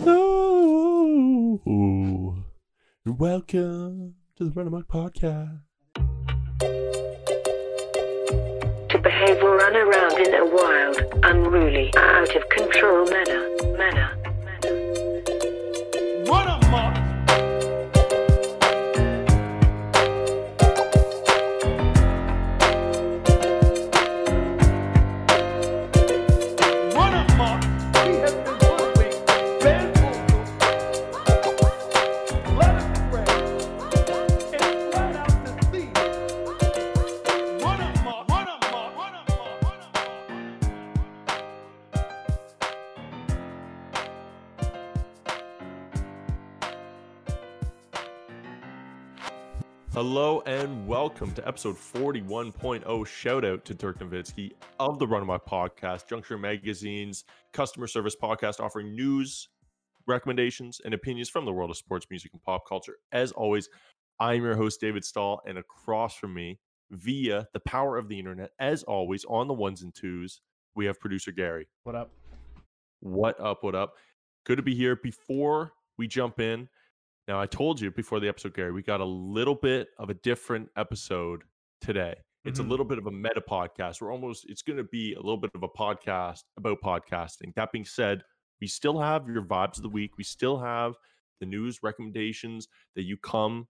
[0.00, 1.58] Hello.
[3.04, 5.58] And welcome to the Run Amok Podcast.
[8.90, 13.48] To behave or run around in a wild, unruly, out of control manner.
[13.76, 14.16] Manner.
[14.44, 14.76] manner.
[16.30, 17.07] Run amok.
[51.20, 53.04] Welcome to episode 41.0.
[53.04, 58.60] Shout out to Dirk Nowitzki of the Run Amok Podcast, Juncture Magazine's customer service podcast
[58.60, 59.48] offering news,
[60.06, 62.98] recommendations, and opinions from the world of sports, music, and pop culture.
[63.10, 63.68] As always,
[64.20, 66.60] I'm your host, David Stahl, and across from me,
[66.92, 70.40] via the power of the internet, as always, on the ones and twos,
[70.76, 71.66] we have producer Gary.
[71.82, 72.12] What up?
[73.00, 73.64] What up?
[73.64, 73.94] What up?
[74.46, 74.94] Good to be here.
[74.94, 76.68] Before we jump in,
[77.28, 80.14] now I told you before the episode, Gary, we got a little bit of a
[80.14, 81.42] different episode
[81.80, 82.16] today.
[82.44, 82.64] It's Mhm.
[82.66, 84.00] a little bit of a meta podcast.
[84.00, 87.54] We're almost, it's going to be a little bit of a podcast about podcasting.
[87.54, 88.22] That being said,
[88.60, 90.16] we still have your vibes of the week.
[90.16, 90.94] We still have
[91.40, 93.68] the news recommendations that you come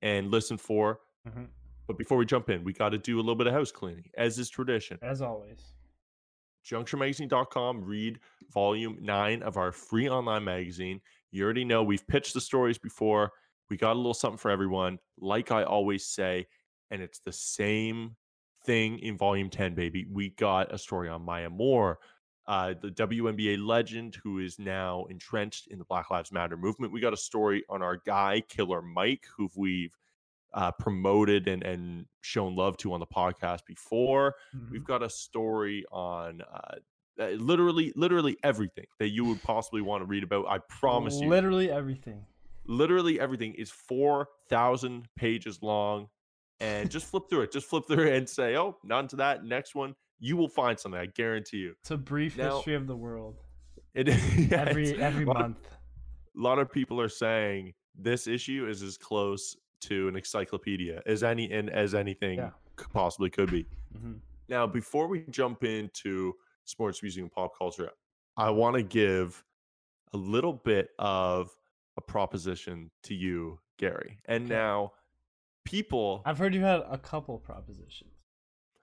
[0.00, 1.00] and listen for.
[1.26, 1.48] Mhm.
[1.88, 4.10] But before we jump in, we got to do a little bit of house cleaning,
[4.14, 4.98] as is tradition.
[5.02, 5.74] As always.
[6.64, 11.00] juncturemagazine.com read volume 9 of our free online magazine
[11.32, 13.32] you already know we've pitched the stories before
[13.70, 16.46] we got a little something for everyone like i always say
[16.90, 18.14] and it's the same
[18.64, 21.98] thing in volume 10 baby we got a story on maya moore
[22.48, 26.92] uh, the WNBA legend who is now entrenched in the Black Lives Matter movement.
[26.92, 29.96] We got a story on our guy, Killer Mike, who we've
[30.52, 34.34] uh, promoted and, and shown love to on the podcast before.
[34.72, 34.84] We've Mhm.
[34.86, 36.78] got a story on uh,
[37.20, 40.46] uh, literally, literally everything that you would possibly want to read about.
[40.48, 42.24] I promise you, Literally everything.
[42.66, 46.08] literally everything is four thousand pages long,
[46.60, 47.52] and just flip through it.
[47.52, 50.78] Just flip through it and say, "Oh, none to that." Next one, you will find
[50.78, 51.00] something.
[51.00, 51.74] I guarantee you.
[51.80, 53.36] It's a brief Now- history of the world.
[53.94, 54.06] It
[54.50, 55.68] yeah, Every every a lot of- month.
[56.36, 61.22] a lot of people are saying this issue is as close to an encyclopedia as
[61.22, 62.50] any and as anything Yeah.
[62.94, 63.66] possibly could be.
[63.94, 64.20] Mhm.
[64.48, 66.34] Now, before we jump into
[66.64, 67.90] sports, music, and pop culture,
[68.36, 69.42] I want to give
[70.12, 71.50] a little bit of
[71.96, 74.18] a proposition to you, Gary.
[74.26, 74.54] And Okay.
[74.54, 74.92] now,
[75.64, 78.10] people, I've heard you had a couple propositions.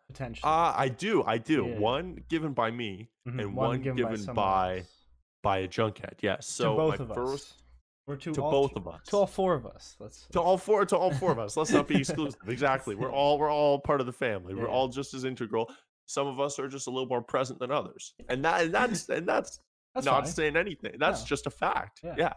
[0.07, 0.49] Potentially.
[0.49, 1.67] uh, I do, I do.
[1.67, 1.77] Yeah.
[1.79, 3.39] One given by me Mhm.
[3.41, 5.05] and one given someone by else.
[5.43, 6.15] by a junkhead.
[6.23, 6.47] Yes.
[6.47, 7.63] So to both of first us.
[8.07, 9.01] Or to, to all, both of us.
[9.09, 9.95] To all four of us.
[9.99, 13.11] Let's to all four to all four of us let's not be exclusive exactly we're
[13.11, 15.71] all we're all part of the family we're all just as integral
[16.09, 19.07] some of us are just a little more present than others and that and that's
[19.09, 19.59] and that's,
[19.93, 20.33] that's not fine.
[20.33, 21.27] saying anything that's No.
[21.27, 22.15] just a fact Yeah.
[22.17, 22.33] yeah.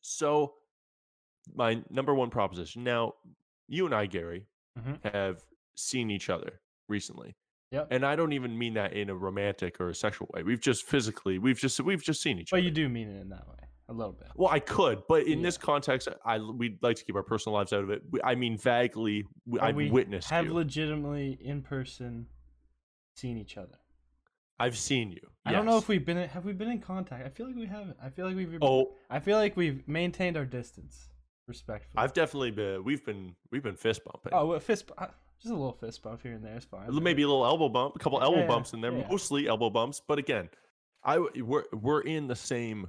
[0.00, 0.54] so
[1.54, 3.12] my number one proposition now
[3.68, 4.46] you and i gary
[4.78, 5.12] Mhm.
[5.12, 5.42] have
[5.74, 7.34] seen each other recently
[7.72, 7.88] Yep.
[7.90, 10.84] and i don't even mean that in a romantic or a sexual way we've just
[10.84, 13.46] physically we've just we've just seen each But other you do mean it in that
[13.48, 13.54] way.
[13.88, 14.26] A little bit.
[14.34, 17.72] well, I could, but in this context, I we'd like to keep our personal lives
[17.72, 18.02] out of it.
[18.24, 19.22] I mean, vaguely,
[19.60, 20.54] I've we witnessed have you.
[20.54, 22.26] legitimately in person
[23.16, 23.78] seen each other.
[24.58, 25.20] I've seen you.
[25.44, 27.24] I don't know if we've been in, have we been in contact.
[27.26, 27.96] I feel like we haven't.
[28.02, 31.08] I feel like we've Oh, I feel like we've maintained our distance
[31.46, 32.02] respectfully.
[32.02, 32.82] I've definitely been.
[32.82, 33.34] We've been.
[33.52, 34.32] We've been fist bumping.
[34.32, 36.88] oh a fist uh, just a little fist bump here and there is fine.
[37.02, 39.06] maybe a little elbow bump, a couple elbow Yeah, bumps in there, yeah.
[39.10, 40.00] mostly elbow bumps.
[40.06, 40.48] But again,
[41.04, 42.88] I we're we're in the same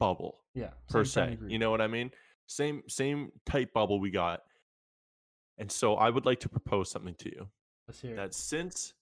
[0.00, 1.36] bubble yeah per se.
[1.46, 2.10] You know what I mean?
[2.46, 4.40] Same same tight bubble we got.
[5.58, 7.48] And so I would like to propose something to you.
[7.86, 8.94] Let's hear that since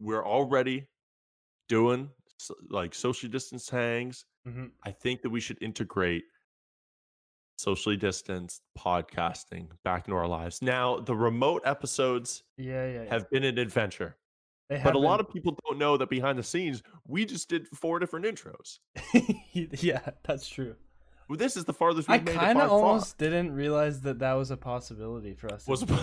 [0.00, 0.86] we're already
[1.68, 2.10] doing
[2.70, 4.70] like social distance hangs, Mhm.
[4.84, 6.24] I think that we should integrate
[7.58, 10.62] socially distanced podcasting back into our lives.
[10.62, 13.10] Now, the remote episodes Yeah, yeah, yeah.
[13.10, 14.16] have been an adventure,
[14.68, 17.48] They but a have lot of people don't know that behind the scenes, we just
[17.48, 18.78] did four different intros.
[19.82, 20.76] yeah, that's true.
[21.28, 22.78] Well, this is the farthest I we've made it kind of far.
[22.78, 25.94] almost didn't realize that that was a possibility for us to Was be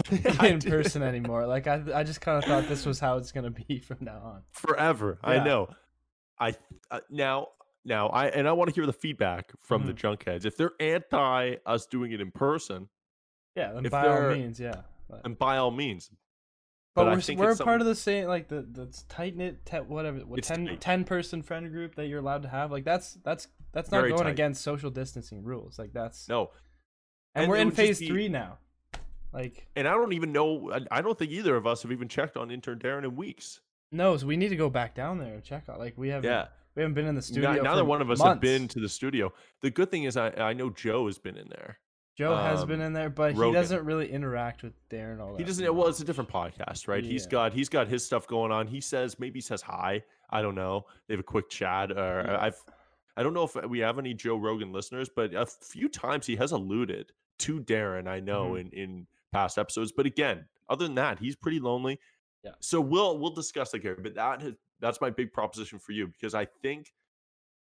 [0.48, 1.48] in person anymore.
[1.48, 4.20] Like I, I just kind of thought this was how it's gonna be from now
[4.24, 4.42] on.
[4.52, 5.18] forever.
[5.24, 5.70] I know.
[6.40, 6.54] I
[6.92, 7.48] uh, now
[7.86, 10.08] now I and I want to hear the feedback from the Mm-hmm.
[10.30, 10.46] junkheads.
[10.46, 12.88] If they're anti us doing it in person,
[13.56, 14.82] Yeah, then by all means, yeah.
[15.10, 16.10] But, and by all means.
[16.94, 20.20] but but we're, we're part of the same like the the tight knit te- whatever
[20.20, 20.82] what, 10, tight.
[20.82, 22.72] 10 person friend group that you're allowed to have.
[22.72, 24.32] Like that's that's that's not Very going tight.
[24.32, 25.78] against social distancing rules.
[25.78, 26.50] Like that's No,
[27.36, 28.58] and, and we're in phase be- three now.
[29.32, 30.72] Like and I don't even know.
[30.74, 33.60] I, I don't think either of us have even checked on intern Darren in weeks.
[33.92, 35.78] no, so we need to go back down there and check out.
[35.78, 36.48] Like we haven't Yeah.
[36.76, 37.52] we haven't been in the studio.
[37.62, 39.32] Neither one of us have been to the studio.
[39.62, 41.78] The good thing is, I I know Joe has been in there.
[42.18, 43.48] Joe has been um, in there, but Rogan.
[43.48, 45.38] he doesn't really interact with Darren all that.
[45.40, 45.66] He doesn't.
[45.66, 45.76] much.
[45.76, 47.04] Well, it's a different podcast, right?
[47.04, 48.68] He's got he's got his stuff going on.
[48.68, 50.02] He says maybe he says hi.
[50.30, 50.86] I don't know.
[51.10, 51.92] They have a quick chat.
[51.92, 52.38] Or Yeah.
[52.40, 52.64] I've
[53.18, 56.36] I don't know if we have any Joe Rogan listeners, but a few times he
[56.36, 58.08] has alluded to Darren.
[58.08, 58.60] I know Mhm.
[58.62, 62.00] in in past episodes, but again, other than that, he's pretty lonely.
[62.44, 62.52] Yeah.
[62.60, 63.96] So we'll we'll discuss that here.
[64.02, 66.94] But that has, that's my big proposition for you because I think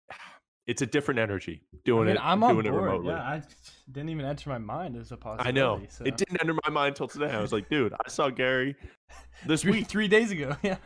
[0.67, 3.09] it's a different energy I doing mean, it I'm on doing it remotely.
[3.09, 3.41] Yeah, I
[3.91, 5.49] didn't even enter my mind as a possibility.
[5.49, 5.81] I know.
[5.89, 6.03] So.
[6.05, 7.31] It didn't enter my mind until today.
[7.31, 8.75] I was like, dude, I saw Gary
[9.47, 9.87] this three, week.
[9.87, 10.55] three days ago.
[10.63, 10.77] Yeah.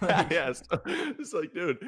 [0.00, 0.62] Like, yes.
[0.86, 1.78] It's like, dude,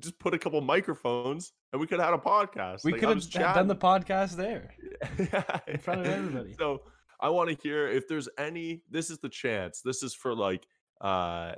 [0.00, 2.84] just put a couple microphones and we could have had a podcast.
[2.84, 4.74] We Like, could have done the podcast there.
[5.18, 6.54] Yeah, in front of everybody.
[6.58, 6.82] So
[7.20, 8.82] I want to hear if there's any.
[8.90, 9.80] This is the chance.
[9.84, 10.66] This is for like
[11.00, 11.52] uh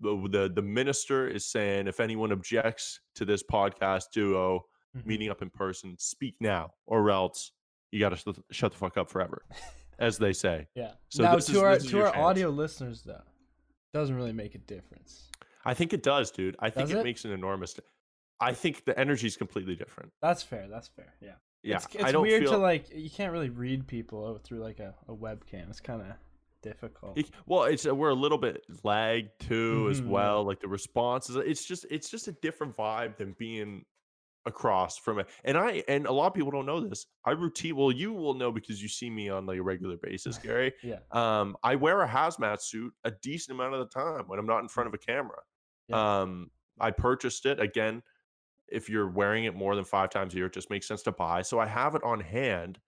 [0.00, 4.64] the the, the minister is saying if anyone objects to this podcast duo
[4.96, 5.06] Mhm.
[5.06, 7.52] meeting up in person, speak now or else
[7.92, 9.44] you got to sh- shut the fuck up forever,
[10.00, 10.66] as they say.
[10.74, 10.92] Yeah.
[11.10, 12.16] So now this to is- our to our chance.
[12.16, 13.22] audio listeners though,
[13.94, 15.29] doesn't really make a difference.
[15.64, 16.56] I think it does, dude.
[16.60, 17.04] I think it, it?
[17.04, 17.78] makes an enormous.
[18.40, 20.12] I think the energy is completely different.
[20.22, 20.66] That's fair.
[20.68, 21.12] That's fair.
[21.20, 21.32] Yeah.
[21.62, 22.52] Yeah, It's, it's weird feel.
[22.52, 25.68] to like you can't really read people through like a, a webcam.
[25.68, 26.06] It's kind of
[26.62, 27.18] difficult.
[27.18, 30.10] it- well, it's uh, we're a little bit lagged too as Mhm, yeah.
[30.10, 30.44] well.
[30.44, 33.84] Like the responses, it's just it's just a different vibe than being
[34.46, 35.28] across from it.
[35.44, 37.04] And I and a lot of people don't know this.
[37.26, 37.76] I routine.
[37.76, 40.72] Well, you will know because you see me on like a regular basis, Gary.
[40.82, 41.00] Yeah.
[41.12, 44.60] Um, I wear a hazmat suit a decent amount of the time when I'm not
[44.62, 45.36] in front of a camera.
[45.90, 46.20] Yeah.
[46.22, 46.50] Um,
[46.80, 48.02] I purchased it again.
[48.68, 51.12] If you're wearing it more than five times a year, it just makes sense to
[51.12, 51.42] buy.
[51.42, 52.78] So I have it on hand.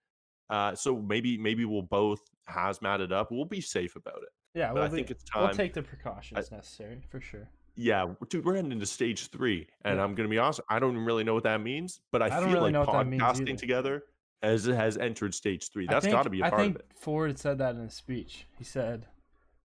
[0.49, 3.31] Uh, so maybe maybe we'll both hazmat it up.
[3.31, 4.28] We'll be safe about it.
[4.54, 4.72] Yeah.
[4.72, 5.44] We'll I be- think it's time.
[5.44, 7.49] We'll take the precautions necessary for sure.
[7.75, 10.04] Yeah, dude, we're heading into stage three, and Yeah.
[10.04, 10.60] I'm gonna be honest.
[10.69, 12.93] I don't really know what that means, but I, I feel really like know what
[12.93, 14.02] that means podcasting together
[14.43, 15.87] has has entered stage three.
[15.87, 16.87] That's got to be a I part think of it.
[16.94, 18.46] Ford said that in his speech.
[18.58, 19.06] He said,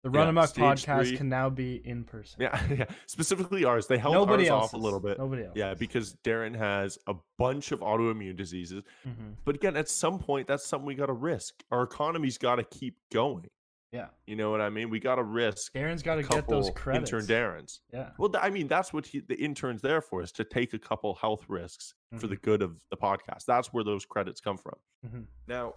[0.03, 1.17] "The Run Amok podcast three.
[1.17, 2.85] can now be in person." Yeah, yeah.
[3.07, 3.87] Specifically ours.
[3.87, 5.19] They held Nobody ours else off a little bit.
[5.19, 5.53] Nobody else.
[5.55, 8.83] Yeah, because Darren has a bunch of autoimmune diseases.
[9.07, 9.33] Mm-hmm.
[9.45, 11.63] But again, at some point, that's something we got to risk.
[11.71, 13.47] Our economy's got to keep going.
[13.93, 14.07] Yeah.
[14.27, 14.89] You know what I mean?
[14.89, 17.11] We got to risk Darren's got to get those credits.
[17.11, 17.81] intern Darrens.
[17.93, 18.11] Yeah.
[18.19, 21.15] Well, I mean, that's what he, the intern's there for, is to take a couple
[21.17, 23.47] health risks for the good of the podcast.
[23.49, 24.75] That's where those credits come from.
[25.05, 25.25] Mhm.
[25.49, 25.75] Now,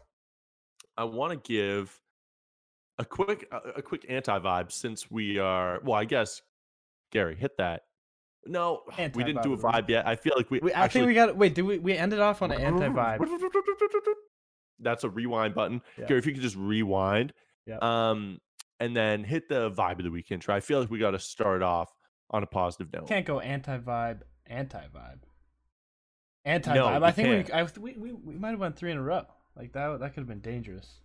[0.95, 1.99] I want to give
[3.03, 5.79] a quick a, a quick anti vibe since we are.
[5.83, 6.41] Well, I guess
[7.11, 7.83] Gary hit that.
[8.45, 10.05] No, we didn't do a Anti-vibe, yet.
[10.05, 10.59] I feel like we.
[10.59, 11.35] We, I think we got.
[11.37, 11.79] Wait, did we?
[11.79, 13.25] We ended off on an anti vibe.
[14.79, 15.81] That's a rewind button.
[15.97, 16.07] Yeah.
[16.07, 17.31] Gary, if you could just rewind.
[17.65, 17.77] Yeah.
[17.81, 18.39] Um,
[18.81, 21.19] and then hit the vibe of the weekend try I feel like we got to
[21.19, 21.89] start off
[22.31, 23.07] on a positive note.
[23.07, 25.19] Can't go anti vibe, anti vibe,
[26.43, 26.75] anti vibe.
[26.75, 27.77] No, I think can't.
[27.77, 29.23] we, I, we we we might have went three in a row.
[29.55, 30.01] Like that.
[30.01, 30.99] That could have been dangerous.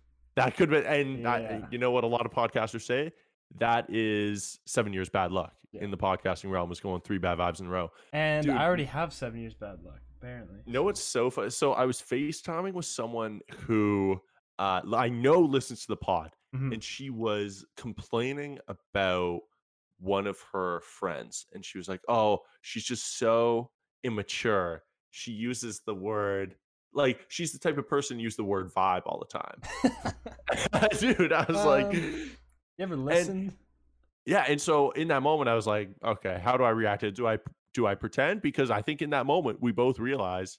[0.45, 1.67] That could be, and Yeah.
[1.71, 3.11] you know what a lot of podcasters say?
[3.57, 5.83] That is seven years bad luck Yeah.
[5.83, 7.91] in the podcasting realm is going three bad vibes in a row.
[8.13, 8.55] And Dude.
[8.55, 9.99] I already have seven years bad luck.
[10.21, 10.59] Apparently.
[10.65, 11.49] You know what's so fun?
[11.49, 14.21] So I was FaceTiming with someone who
[14.59, 16.73] uh, I know listens to the pod, Mhm.
[16.73, 19.39] and she was complaining about
[19.99, 23.71] one of her friends, and she was like, "Oh, she's just so
[24.03, 24.83] immature.
[25.11, 26.55] She uses the word."
[26.93, 30.89] Like she's the type of person who use the word vibe all the time.
[30.99, 33.53] Dude, I was like, Um, You ever listened?
[34.25, 37.01] Yeah, and so in that moment, I was like, okay, how do I react?
[37.01, 37.15] to it?
[37.15, 37.37] Do I
[37.73, 38.41] do I pretend?
[38.41, 40.57] Because I think in that moment, we both realize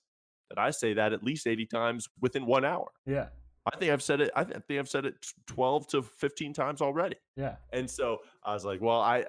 [0.49, 2.89] that I say that at least eighty times within one hour.
[3.07, 3.29] yeah.
[3.71, 4.31] I think I've said it.
[4.35, 5.15] I think I've said it
[5.47, 7.17] twelve to fifteen times already.
[7.37, 7.57] Yeah.
[7.73, 9.27] And so I was like, well, I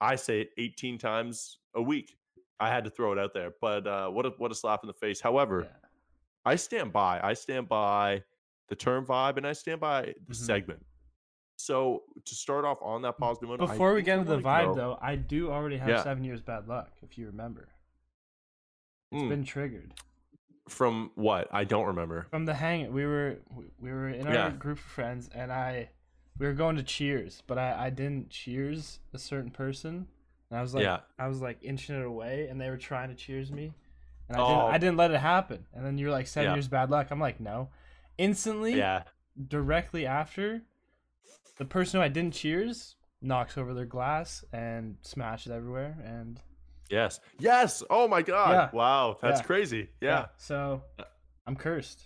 [0.00, 2.16] I say it eighteen times a week.
[2.60, 4.86] I had to throw it out there, but uh, what a what a slap in
[4.86, 5.20] the face.
[5.20, 5.85] However, yeah.
[6.46, 7.20] I stand by.
[7.22, 8.22] I stand by
[8.68, 10.36] the term vibe, and I stand by the Mhm.
[10.36, 10.86] segment.
[11.56, 14.42] So to start off on that positive note, I Before we get I into the
[14.42, 16.02] vibe, go- though, I do already have Yeah.
[16.02, 16.92] seven years bad luck.
[17.02, 17.68] If you remember,
[19.10, 19.28] it's Mm.
[19.28, 19.94] been triggered
[20.68, 21.48] From what?
[21.52, 22.26] I don't remember.
[22.30, 22.92] from the hang.
[22.92, 24.50] We were we- we were in our Yeah.
[24.50, 25.90] group of friends, and I
[26.38, 30.08] we were going to Cheers, but I I didn't Cheers a certain person,
[30.50, 31.00] and I was like Yeah.
[31.18, 33.72] I was like inching it away, and they were trying to Cheers me,
[34.28, 34.46] and I Oh.
[34.48, 34.78] didn't I oh.
[34.78, 35.66] didn't let it happen.
[35.74, 36.54] And then you're like seven Yeah.
[36.56, 37.08] years bad luck.
[37.10, 37.68] I'm like no,
[38.18, 39.02] instantly Yeah.
[39.48, 40.62] directly after,
[41.58, 46.40] the person who I didn't cheers knocks over their glass and smashes everywhere, and
[46.90, 47.18] Yes.
[47.38, 47.82] Yes.
[47.90, 48.50] Oh my god.
[48.50, 48.70] Yeah.
[48.72, 49.18] Wow.
[49.20, 49.46] That's Yeah.
[49.46, 49.88] crazy.
[50.00, 50.26] Yeah.
[50.36, 50.82] So
[51.46, 52.00] I'm cursed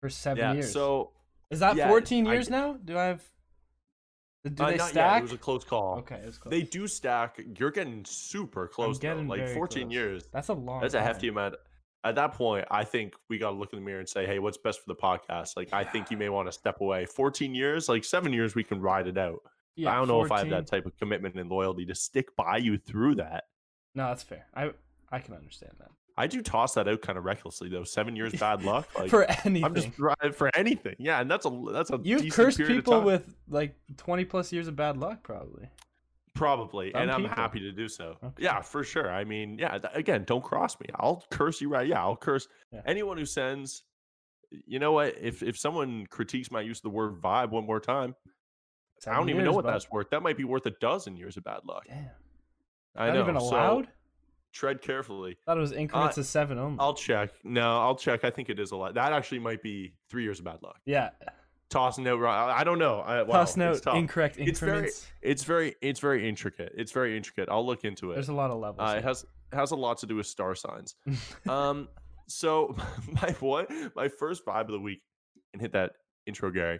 [0.00, 0.52] for seven Yeah.
[0.52, 0.72] years.
[0.72, 1.12] So
[1.50, 2.74] is that yeah, 14 I- years now?
[2.74, 3.24] Do I have?
[4.48, 4.90] Do uh, they not yet.
[4.90, 5.18] stack?
[5.20, 5.98] It was a close call.
[5.98, 6.50] okay, close.
[6.50, 7.40] They do stack.
[7.58, 9.34] You're getting super close getting though.
[9.34, 9.92] Like very 14 close.
[9.92, 10.24] years.
[10.32, 10.80] That's a long.
[10.80, 11.56] That's a hefty amount.
[12.04, 14.38] At that point, I think we got to look in the mirror and say, "Hey,
[14.38, 17.06] what's best for the podcast?" Like, I think you may want to step away.
[17.06, 19.40] 14 years, like seven years, we can ride it out.
[19.74, 22.34] Yeah, I don't know if I have that type of commitment and loyalty to stick
[22.36, 23.44] by you through that.
[23.94, 24.46] No, that's fair.
[24.54, 24.70] I
[25.10, 25.90] I can understand that.
[26.18, 27.84] I do toss that out kind of recklessly though.
[27.84, 28.88] Seven years bad luck.
[28.98, 29.64] Like, for anything.
[29.64, 30.96] I'm just driving for anything.
[30.98, 34.68] Yeah, and that's a that's a You've decent cursed people with like 20 plus years
[34.68, 35.68] of bad luck, probably.
[36.34, 38.16] Probably, Some and I'm happy to do so.
[38.22, 38.44] Okay.
[38.44, 39.10] Yeah, for sure.
[39.10, 39.78] I mean, yeah.
[39.78, 40.86] th- again, don't cross me.
[40.94, 41.86] I'll curse you right.
[41.86, 42.82] Yeah, I'll curse Yeah.
[42.86, 43.82] anyone who sends.
[44.66, 45.16] You know what?
[45.20, 48.14] If if someone critiques my use of the word vibe one more time,
[49.06, 49.72] I don't Seven even know what bud.
[49.72, 50.10] that's worth.
[50.10, 51.84] That might be worth a dozen years of bad luck.
[51.88, 52.10] Damn.
[52.96, 53.20] I Not know.
[53.22, 53.88] even so allowed?
[54.52, 55.32] Tread carefully.
[55.46, 56.78] I thought it was increments of seven only.
[56.80, 57.30] I'll check.
[57.44, 58.24] No, I'll check.
[58.24, 58.94] I think it is a lot.
[58.94, 60.78] That actually might be three years of bad luck.
[60.84, 61.10] yeah.
[61.70, 62.24] Tossing out.
[62.24, 63.00] I don't know.
[63.00, 64.90] I, wow, Toss note incorrect It's very-
[65.20, 65.74] It's very.
[65.82, 66.72] It's very intricate.
[66.74, 67.50] It's very intricate.
[67.50, 68.14] I'll look into it.
[68.14, 68.88] There's a lot of levels.
[68.90, 70.94] Uh, it has has a lot to do with star signs.
[71.46, 71.88] Um,
[72.26, 72.74] so
[73.22, 75.02] my what my first vibe of the week,
[75.52, 75.92] and hit that
[76.26, 76.78] intro, Gary,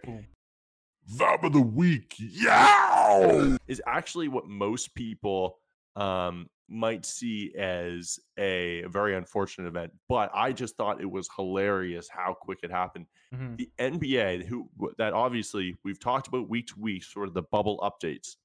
[1.15, 2.15] Vibe of the week.
[2.17, 3.57] Yeah.
[3.67, 5.59] is actually what most people
[5.95, 9.91] um might see as a very unfortunate event.
[10.07, 13.07] But I just thought it was hilarious how quick it happened.
[13.33, 13.57] Mhm.
[13.57, 17.79] The NBA, who that obviously we've talked about week to week, sort of the bubble
[17.79, 18.35] updates.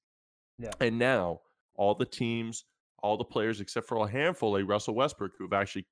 [0.58, 0.72] Yeah.
[0.80, 1.40] And now
[1.74, 2.64] all the teams,
[3.02, 5.86] all the players, except for a handful, like Russell Westbrook, who have actually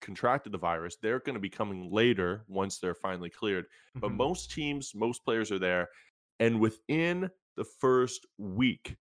[0.00, 3.66] contracted the virus, they're going to be coming later once they're finally cleared.
[3.94, 4.16] But Mhm.
[4.16, 5.90] most teams, most players are there.
[6.38, 8.96] And within the first week,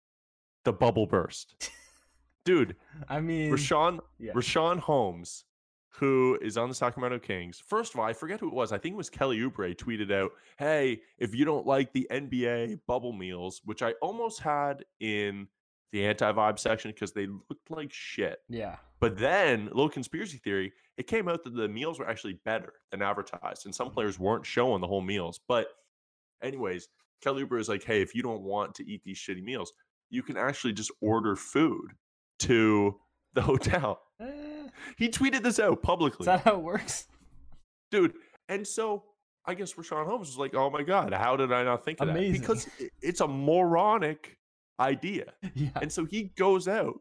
[0.66, 1.72] the bubble burst.
[2.50, 2.76] Dude,
[3.08, 4.32] I mean, Rashawn yeah.
[4.34, 5.46] Richaun Holmes,
[5.90, 7.62] who is on the Sacramento Kings.
[7.64, 8.72] First of all, I forget who it was.
[8.72, 12.80] I think it was Kelly Oubre tweeted out, "Hey, if you don't like the NBA
[12.88, 15.48] bubble meals, which I almost had in
[15.92, 18.78] the anti-vibe section because they looked like shit." yeah.
[19.00, 23.04] But then, little conspiracy theory, it came out that the meals were actually better than
[23.04, 25.40] advertised, and some players weren't showing the whole meals.
[25.48, 25.68] But,
[26.42, 26.90] anyways,
[27.22, 29.72] Kelly Oubre is like, "Hey, if you don't want to eat these shitty meals,
[30.10, 31.92] you can actually just order food
[32.40, 32.96] to
[33.34, 34.02] the hotel."
[34.98, 36.24] He tweeted this out publicly.
[36.24, 37.06] is that how it works?
[37.92, 38.14] dude.
[38.48, 39.04] And so
[39.46, 42.10] I guess Richaun Holmes was like, "Oh my god, how did I not think of
[42.10, 42.34] Amazing.
[42.34, 42.68] that?" Because
[43.02, 44.38] it's a moronic
[44.80, 45.34] idea.
[45.56, 45.70] yeah.
[45.82, 47.00] And so he goes out,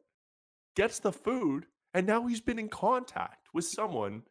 [0.77, 4.23] gets the food, and now he's been in contact with someone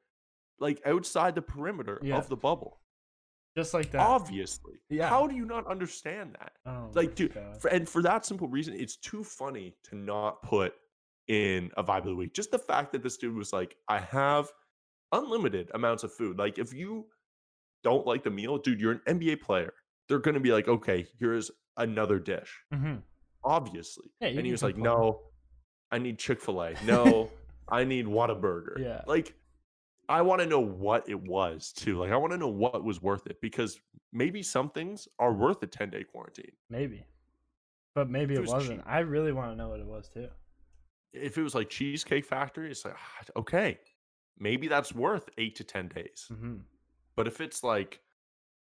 [0.59, 2.17] like outside the perimeter Yeah.
[2.17, 2.79] of the bubble.
[3.55, 4.01] Just like that.
[4.01, 4.73] Obviously.
[4.89, 5.09] Yeah.
[5.09, 6.53] How do you not understand that?
[6.65, 10.73] Oh Like, dude, for, and for that simple reason, it's too funny to not put
[11.27, 12.33] in a vibe of the week.
[12.33, 14.49] Just the fact that this dude was like, I have
[15.11, 16.37] unlimited amounts of food.
[16.37, 17.07] Like, if you
[17.83, 19.73] don't like the meal, dude, you're an NBA player.
[20.07, 22.61] They're going to be like, okay, here's another dish.
[22.73, 23.01] Mhm.
[23.43, 24.09] Obviously.
[24.19, 25.21] Yeah, and he was like, no,
[25.91, 26.73] I need Chick fil A.
[26.85, 27.29] No,
[27.69, 28.79] I need Whataburger.
[28.79, 29.01] Yeah.
[29.05, 29.35] Like,
[30.09, 31.97] I want to know what it was too.
[31.99, 33.79] Like, I want to know what was worth it because
[34.13, 36.51] maybe some things are worth a 10 day quarantine.
[36.69, 37.05] Maybe.
[37.93, 38.79] But maybe it, it was wasn't.
[38.79, 38.87] cheap.
[38.87, 40.27] I really want to know what it was too.
[41.13, 43.79] If it was like Cheesecake Factory, it's like, ah, okay,
[44.37, 46.27] maybe that's worth eight to 10 days.
[46.29, 46.57] hmm
[47.15, 47.99] But if it's like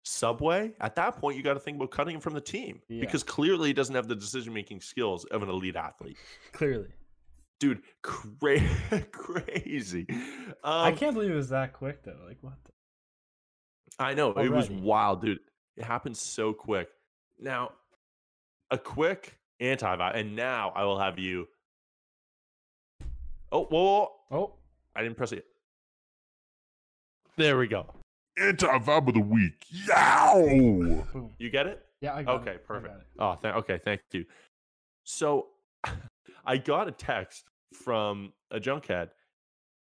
[0.05, 3.01] Subway, at that point, you got to think about cutting him from the team Yeah.
[3.01, 6.17] because clearly he doesn't have the decision making skills of an elite athlete.
[6.53, 6.89] Clearly.
[7.61, 8.59] Dude, cra-
[9.13, 10.07] crazy.
[10.65, 12.19] I Um, can't believe it was that quick though.
[12.27, 12.55] Like what?
[12.65, 12.73] The...
[14.05, 15.39] I know it was wild, dude.
[15.77, 16.89] It happened so quick.
[17.39, 17.73] Now,
[18.73, 21.47] a quick anti and now I will have you.
[23.53, 24.39] Oh, whoa, whoa, whoa.
[24.39, 24.55] Oh,
[24.97, 25.45] I didn't press it.
[27.37, 27.87] There we go.
[28.39, 29.65] Anti vibe of the week.
[29.71, 31.05] Yow.
[31.39, 31.85] You get it?
[32.01, 32.63] Yeah, I got Okay, it.
[32.65, 32.95] I perfect.
[32.95, 33.07] got it.
[33.19, 34.25] Oh, th- okay, thank you.
[35.05, 35.49] So,
[36.47, 37.45] I got a text
[37.75, 39.11] from a junkhead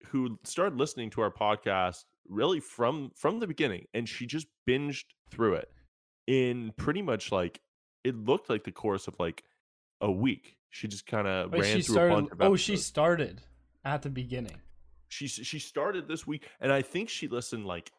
[0.07, 5.05] who started listening to our podcast really from from the beginning, and she just binged
[5.31, 5.71] through it
[6.27, 7.61] in pretty much like
[8.05, 9.45] it looked like the course of like
[10.01, 10.57] a week.
[10.71, 12.13] She just kind of ran she through started.
[12.13, 13.41] a bunch of Oh, she started
[13.88, 14.57] at the beginning.
[15.09, 17.90] she she started this week and i think she listened like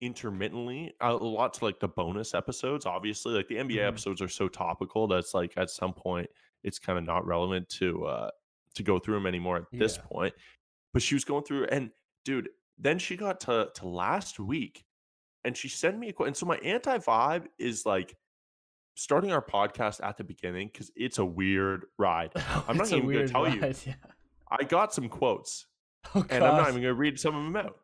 [0.00, 3.86] intermittently a lot to like the bonus episodes obviously like the nba Mhm.
[3.88, 6.28] episodes are so topical that's like at some point
[6.64, 8.30] it's kind of not relevant to uh
[8.74, 10.02] to go through them anymore at this Yeah.
[10.10, 10.34] point
[10.92, 11.90] but she was going through and
[12.24, 12.48] dude
[12.78, 14.84] then she got to to last week
[15.44, 18.16] and she sent me a quote and so my anti vibe is like
[18.96, 22.32] starting our podcast at the beginning because it's a weird ride
[22.68, 23.60] I'm not even gonna weird tell you.
[23.60, 23.94] ride, Yeah.
[24.50, 25.66] I got some quotes,
[26.14, 27.76] Oh, and I'm not even going to read some of them out.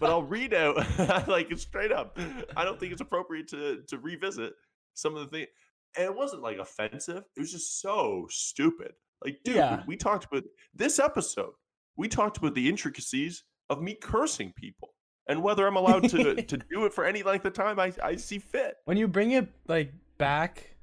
[0.00, 0.76] but I'll read out
[1.28, 2.18] like straight up.
[2.56, 4.52] I don't think it's appropriate to to revisit
[4.94, 5.48] some of the things.
[5.96, 7.22] And it wasn't like offensive.
[7.36, 8.92] It was just so stupid.
[9.24, 9.82] Like, dude, Yeah.
[9.86, 10.42] we talked about
[10.74, 11.52] this episode.
[11.96, 14.94] We talked about the intricacies of me cursing people
[15.28, 18.16] and whether I'm allowed to to do it for any length of time I, I
[18.16, 18.74] see fit.
[18.86, 20.74] when you bring it like back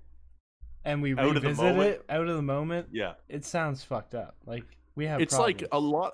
[0.86, 3.14] and we Out revisit it out of the moment, Yeah.
[3.28, 4.38] it sounds fucked up.
[4.46, 4.64] Like
[5.00, 6.12] we have it's like a lot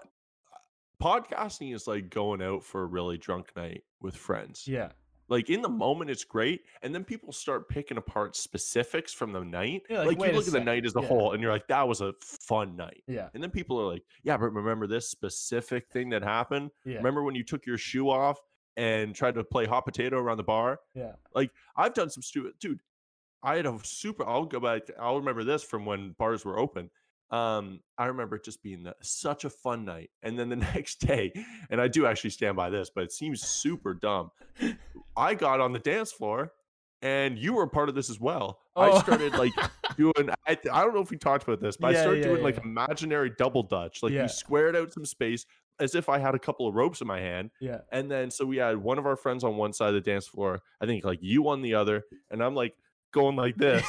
[1.02, 4.68] podcasting is like going out for a really drunk night with friends.
[4.68, 4.90] yeah.
[5.28, 9.44] Like in the moment it's great, and then people start picking apart specifics from the
[9.44, 9.82] night.
[9.90, 11.08] Yeah, like, like you look at the night as a yeah.
[11.08, 13.02] whole and you're like, that was a fun night.
[13.08, 13.30] Yeah.
[13.34, 16.70] And then people are like, yeah, but remember this specific thing that happened?
[16.86, 16.98] Yeah.
[16.98, 18.38] Remember when you took your shoe off
[18.78, 20.80] and tried to play hot potato around the bar?
[20.94, 21.14] Yeah.
[21.34, 22.82] Like I've done some stupid dude.
[23.42, 24.28] I had a super.
[24.28, 24.84] I'll go back.
[25.00, 26.92] I'll remember this from when bars were open.
[27.32, 30.96] Um, I remember it just being the, such a fun night, and then the next
[30.98, 31.34] day,
[31.70, 34.32] and I do actually stand by this, but it seems super dumb.
[35.18, 36.52] I got on the dance floor,
[37.02, 38.60] and you were a part of this as well.
[38.76, 39.00] I Oh.
[39.00, 39.52] started like
[39.98, 40.30] doing.
[40.48, 42.58] I, I don't know if we talked about this, but I started yeah, doing like
[42.64, 44.04] imaginary double dutch.
[44.04, 44.24] Like Yeah.
[44.24, 45.46] we squared out some space
[45.80, 47.80] as if I had a couple of ropes in my hand, Yeah.
[47.92, 50.26] and then so we had one of our friends on one side of the dance
[50.28, 52.76] floor, I think like you on the other, and I'm like
[53.16, 53.84] going like this,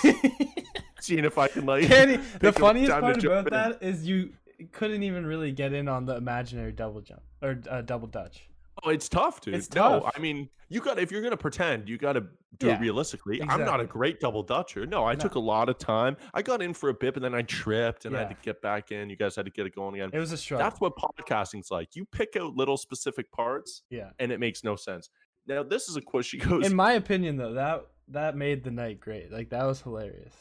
[1.01, 1.87] seeing if I can like.
[1.87, 3.53] Kenny, the funniest part about in.
[3.53, 4.33] that is you
[4.73, 8.49] couldn't even really get in on the imaginary double jump or uh, double dutch.
[8.83, 9.55] Oh, it's tough, dude.
[9.55, 10.09] It's no.
[10.15, 12.21] I mean, you got if you're gonna pretend, you got to
[12.59, 13.43] do Yeah, it realistically.
[13.43, 14.87] I'm not a great double dutcher.
[14.87, 15.21] No, I No.
[15.21, 16.17] took a lot of time.
[16.33, 18.63] I got in for a bit, but then I tripped and I had to get
[18.63, 19.11] back in.
[19.11, 20.11] You guys had to get it going again.
[20.13, 20.65] It was a struggle.
[20.65, 21.97] That's what podcasting's like.
[21.97, 24.11] You pick out little specific parts, yeah.
[24.19, 25.11] and it makes no sense.
[25.47, 26.23] Now, this is a.
[26.23, 29.33] She goes, In my opinion, though, that that made the night great.
[29.33, 30.33] Like that was hilarious.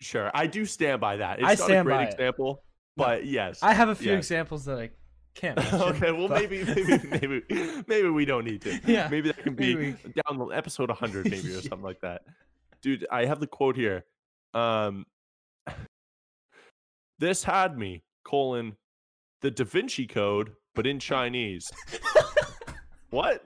[0.00, 1.38] "Sure, I do stand by that.
[1.40, 2.12] It's I not a stand great by it.
[2.12, 2.64] example,
[2.96, 4.18] but yes, I have a few yes.
[4.18, 4.90] examples that I
[5.34, 5.56] can't.
[5.58, 8.78] mention, okay, well but- maybe maybe maybe maybe we don't need to.
[8.86, 9.96] Yeah, Maybe that can be maybe
[10.26, 12.22] down the episode 100 maybe or something like that.
[12.82, 14.04] Dude, I have the quote here.
[14.54, 15.06] Um
[17.18, 18.76] This had me colon
[19.42, 21.70] the Da Vinci Code but in Chinese.
[23.10, 23.44] what?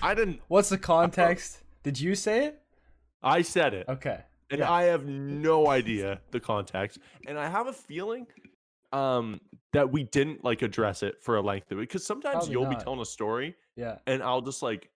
[0.00, 1.61] I didn't What's the context?
[1.82, 2.62] Did you say it?
[3.22, 3.88] I said it.
[3.88, 4.20] Okay.
[4.50, 4.70] and yeah.
[4.70, 6.98] I have no idea the context.
[7.26, 8.26] And I have a feeling
[8.92, 9.40] um
[9.72, 12.66] that we didn't like address it for a length of it because sometimes Probably you'll
[12.66, 13.96] be telling a story Yeah.
[14.06, 14.90] and I'll just like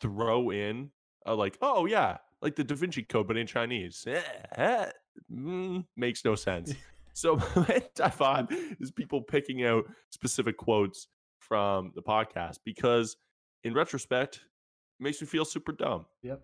[0.00, 0.90] throw in
[1.24, 4.04] a like, oh yeah, like the Da Vinci Code, but in Chinese.
[4.06, 4.20] Eh,
[4.56, 4.90] eh,
[5.32, 6.74] mm, makes no sense.
[7.12, 8.48] so my five
[8.80, 11.06] is people picking out specific quotes
[11.38, 13.16] from the podcast because,
[13.62, 14.40] in retrospect,
[15.00, 16.06] makes me feel super dumb.
[16.22, 16.40] Yep.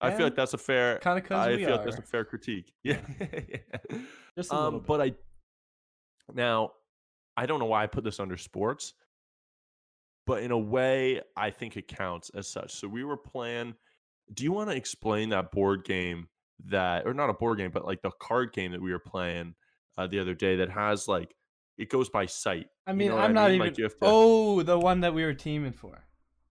[0.00, 0.98] I feel like that's a fair.
[0.98, 1.72] Kind of I feel are.
[1.76, 2.72] like that's a fair critique.
[2.82, 2.98] Yeah.
[3.18, 3.56] yeah.
[4.36, 4.86] Just a Um, bit.
[4.86, 5.14] but I
[6.32, 6.72] now
[7.36, 8.92] I don't know why I put this under sports,
[10.26, 12.72] but in a way I think it counts as such.
[12.74, 13.74] So we were playing.
[14.32, 16.28] Do you want to explain that board game
[16.66, 19.54] that, or not a board game, but like the card game that we were playing
[19.98, 21.34] uh, the other day that has like
[21.78, 22.66] it goes by sight.
[22.86, 23.54] I you mean, know I'm I not mean?
[23.56, 23.66] even.
[23.68, 26.04] Like, you to- Oh, the one that we were teaming for.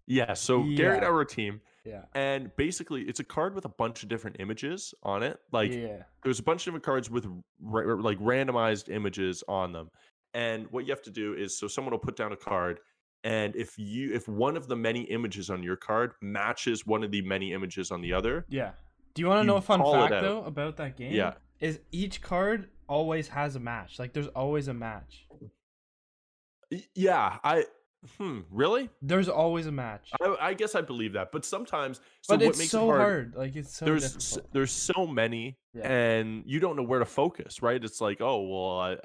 [0.07, 0.33] Yeah.
[0.33, 1.07] So Gary and Yeah.
[1.07, 2.03] I were a team, Yeah.
[2.13, 5.39] and basically it's a card with a bunch of different images on it.
[5.51, 6.03] Like yeah.
[6.23, 7.25] there's a bunch of different cards with
[7.61, 9.89] ra- like randomized images on them
[10.33, 12.79] and what you have to do is so someone will put down a card
[13.23, 17.11] and if you if one of the many images on your card matches one of
[17.11, 18.71] the many images on the other Yeah.
[19.13, 21.13] Do you want to know a fun fact though about that game?
[21.13, 21.33] Yeah.
[21.59, 23.99] Is each card always has a match?
[23.99, 25.27] Like there's always a match.
[26.95, 27.65] Yeah i
[28.17, 30.09] hmm really There's always a match.
[30.21, 32.87] I, I guess i believe that but sometimes so but what it's makes so it
[32.87, 33.33] hard, hard.
[33.35, 35.91] Like it's so there's s- there's so many Yeah.
[35.91, 38.97] and you don't know where to focus right it's like oh well i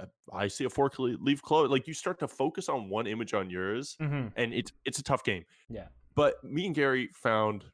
[0.44, 3.48] i see a four leave close like you start to focus on one image on
[3.50, 4.32] yours Mhm.
[4.36, 5.44] and it's it's a tough game.
[5.68, 5.88] Yeah.
[6.16, 7.64] But me and Gary found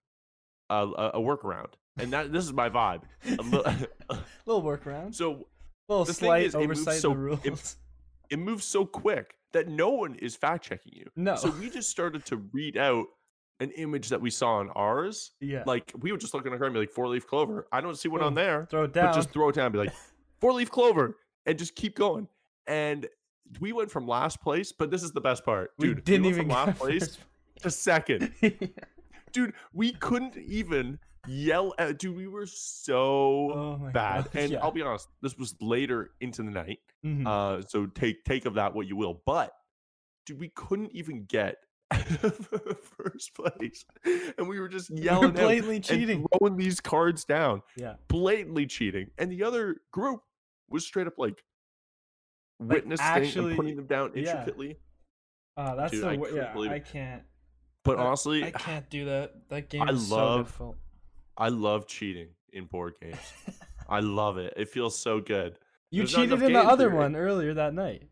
[0.68, 3.02] a, a, a workaround, and that this is my vibe.
[3.26, 3.86] A li-
[4.46, 5.14] Little workaround.
[5.14, 5.46] so
[5.88, 7.76] little the slight is, oversight so- the it-
[8.30, 11.08] it moves so quick that no one is fact checking you.
[11.16, 11.34] no.
[11.36, 13.06] So we just started to read out
[13.60, 15.30] an image that we saw on ours.
[15.40, 15.62] yeah.
[15.66, 17.66] Like we would just look at our card and be like four leaf clover.
[17.72, 19.06] I don't see one on there, Throw it down.
[19.06, 19.66] but just throw it down.
[19.66, 19.92] And be like
[20.40, 22.28] four leaf clover, and just keep going.
[22.66, 23.06] And
[23.60, 26.04] we went from last place, but this is the best part, we dude.
[26.04, 27.20] didn't went even from last place first-
[27.62, 28.32] to second.
[29.32, 32.92] dude we couldn't even yell at dude we were so
[33.52, 34.30] oh bad God.
[34.34, 34.58] and yeah.
[34.62, 37.26] i'll be honest this was later into the night Mhm.
[37.26, 39.52] uh so take take of that what you will but
[40.26, 41.56] dude we couldn't even get
[41.92, 43.84] first place
[44.38, 46.24] and we were just We were yelling out blatantly cheating.
[46.38, 47.94] throwing these cards down Yeah.
[48.08, 50.20] blatantly cheating and the other group
[50.68, 51.42] was straight up like
[52.60, 54.30] witnessing actually- and putting them down yeah.
[54.30, 54.78] intricately.
[55.56, 56.72] Uh, that's Dude, the I yeah.
[56.72, 57.22] I can't.
[57.84, 59.48] But honestly, I can't do that.
[59.50, 60.76] That game I is so love- difficult.
[61.36, 63.18] I love cheating in board games.
[63.88, 64.54] I love it.
[64.56, 65.58] It feels so good.
[65.90, 66.96] you There's cheated in the other theory.
[66.98, 68.04] one earlier that night.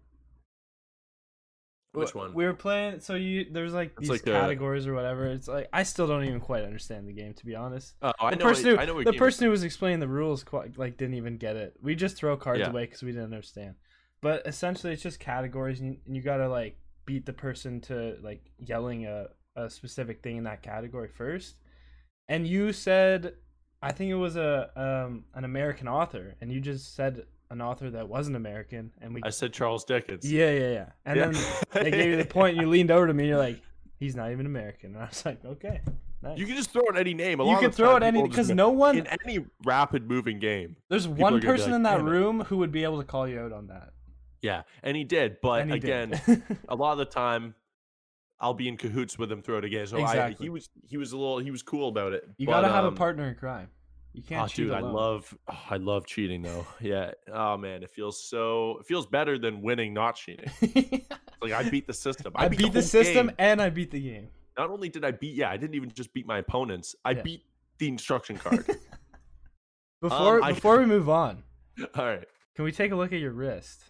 [1.95, 2.33] Which one?
[2.33, 3.01] We were playing.
[3.01, 5.27] So you there's like It's these like a- categories or whatever.
[5.27, 7.95] It's like I still don't even quite understand the game to be honest.
[8.01, 8.45] Oh, I The know.
[8.47, 10.79] person what- who I know what the game person who was explaining the rules quite
[10.79, 11.75] like didn't even get it.
[11.83, 12.71] We just throw cards Yeah.
[12.71, 13.75] away because we didn't understand.
[14.23, 18.17] But essentially, it's just categories, and you, and you gotta like beat the person to
[18.23, 21.57] like yelling a a specific thing in that category first.
[22.29, 23.35] And you said,
[23.83, 27.91] I think it was a um an American author, and you just said an author
[27.91, 30.31] that wasn't American, and we I said Charles Dickens.
[30.31, 31.31] yeah yeah yeah, and Yeah.
[31.31, 31.45] then
[31.85, 32.53] they gave you the point.
[32.57, 33.61] And you leaned over to me, and you're like,
[33.99, 35.81] he's not even American, and I was like, okay,
[36.23, 36.39] nice.
[36.39, 37.41] You can just throw it any name.
[37.41, 40.77] A You can throw it any because no one in any rapid moving game.
[40.89, 43.53] There's one person like, in that room who would be able to call you out
[43.53, 43.91] on that.
[44.41, 45.37] Yeah, and he did.
[45.43, 46.13] But he did.
[46.13, 47.55] again, a lot of the time,
[48.43, 49.87] I'll be in cahoots with him throughout a game.
[49.87, 52.25] So I, he was he was a little he was cool about it.
[52.37, 53.69] you but, gotta have um, a partner in crime.
[54.13, 56.67] You can't Oh, cheat dude, I love oh, I love cheating though.
[56.81, 57.13] Yeah.
[57.33, 60.51] Oh man, it feels so it feels better than winning not cheating.
[61.41, 62.33] Like I beat the system.
[62.37, 63.37] I, beat the, whole system game.
[63.37, 64.29] and I beat the game.
[64.57, 66.95] Not only did I beat, yeah, I didn't even just beat my opponents.
[67.05, 67.23] I Yeah.
[67.23, 67.43] beat
[67.79, 68.65] the instruction card.
[70.01, 71.43] Before I- before we move on,
[71.97, 72.25] All right.
[72.55, 73.83] can we take a look at your wrist?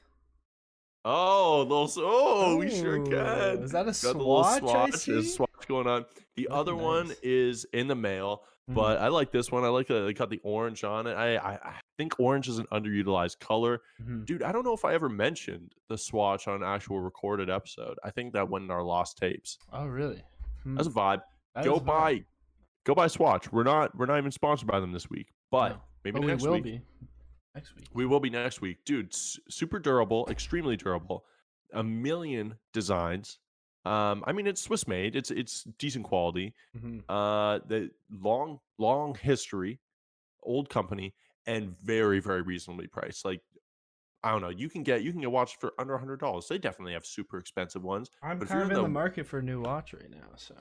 [1.05, 1.97] Oh, those!
[1.99, 3.63] oh, we sure can.
[3.65, 4.95] Is that a Got the little swatch?
[4.95, 5.13] I see?
[5.13, 6.05] There's a swatch going on.
[6.37, 9.65] The other one is in the mail, but I like this one.
[9.65, 11.15] I like that they got the orange on it.
[11.15, 13.81] I, I I think orange is an underutilized color.
[14.01, 14.25] Mhm.
[14.27, 17.99] Dude, I don't know if I ever mentioned the swatch on an actual recorded episode.
[18.05, 19.59] I think that went in our lost tapes.
[19.73, 20.23] Oh really?
[20.63, 21.23] Hmm, That's a vibe.
[21.57, 22.25] that go buy
[22.85, 23.51] go buy Swatch.
[23.53, 26.27] We're not we're not even sponsored by them this week, but No, maybe but we
[26.29, 26.63] next will week.
[26.65, 26.81] be
[27.55, 27.87] next week.
[27.93, 29.13] We will be next week, dude.
[29.15, 31.25] super durable, extremely durable.
[31.73, 33.39] A million designs.
[33.85, 35.17] Um, I mean, it's Swiss made.
[35.17, 36.55] It's it's decent quality.
[36.77, 37.03] Mhm.
[37.09, 39.81] Uh, the long long history,
[40.43, 41.15] old company,
[41.47, 43.25] and very very reasonably priced.
[43.25, 43.41] Like,
[44.23, 44.51] I don't know.
[44.51, 46.47] You can get you can get watches for under a hundred dollars.
[46.47, 48.11] They definitely have super expensive ones.
[48.23, 50.29] I'm But kind you're of in the the- market for a new watch right now,
[50.37, 50.55] so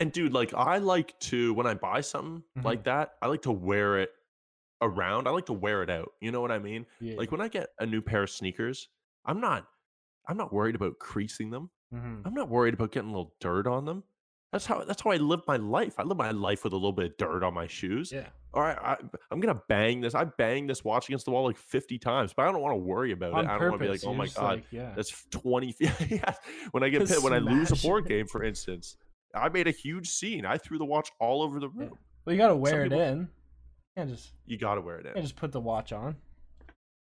[0.00, 2.64] And dude, like I like to when I buy something Mhm.
[2.64, 4.12] like that, I like to wear it
[4.82, 5.26] around.
[5.26, 6.12] I like to wear it out.
[6.20, 6.86] You know what I mean?
[7.00, 7.16] yeah.
[7.16, 8.88] Like when I get a new pair of sneakers,
[9.24, 9.66] I'm not
[10.28, 11.70] I'm not worried about creasing them.
[11.94, 12.22] Mhm.
[12.24, 14.04] I'm not worried about getting a little dirt on them.
[14.52, 15.94] That's how that's how I live my life.
[15.98, 18.12] I live my life with a little bit of dirt on my shoes.
[18.12, 18.28] yeah.
[18.54, 18.96] All right, I,
[19.30, 20.14] I'm gonna bang this.
[20.14, 22.78] I banged this watch against the wall like 50 times, but I don't want to
[22.78, 23.48] worry about On it.
[23.48, 24.92] I don't want to be like, oh you're my god, like, yeah.
[24.96, 25.92] that's 20 feet.
[26.10, 26.32] yeah.
[26.70, 28.08] When I get pit, when I lose a board it.
[28.08, 28.96] game, for instance,
[29.34, 30.46] I made a huge scene.
[30.46, 31.80] I threw the watch all over the Yeah.
[31.84, 31.98] room.
[32.24, 33.28] Well, you gotta wear people- it in.
[33.98, 35.22] You just You gotta wear it in.
[35.22, 36.16] just put the watch on.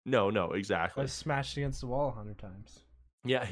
[0.07, 1.03] No, no, exactly.
[1.03, 2.81] I smashed against the wall a hundred times.
[3.24, 3.46] Yeah.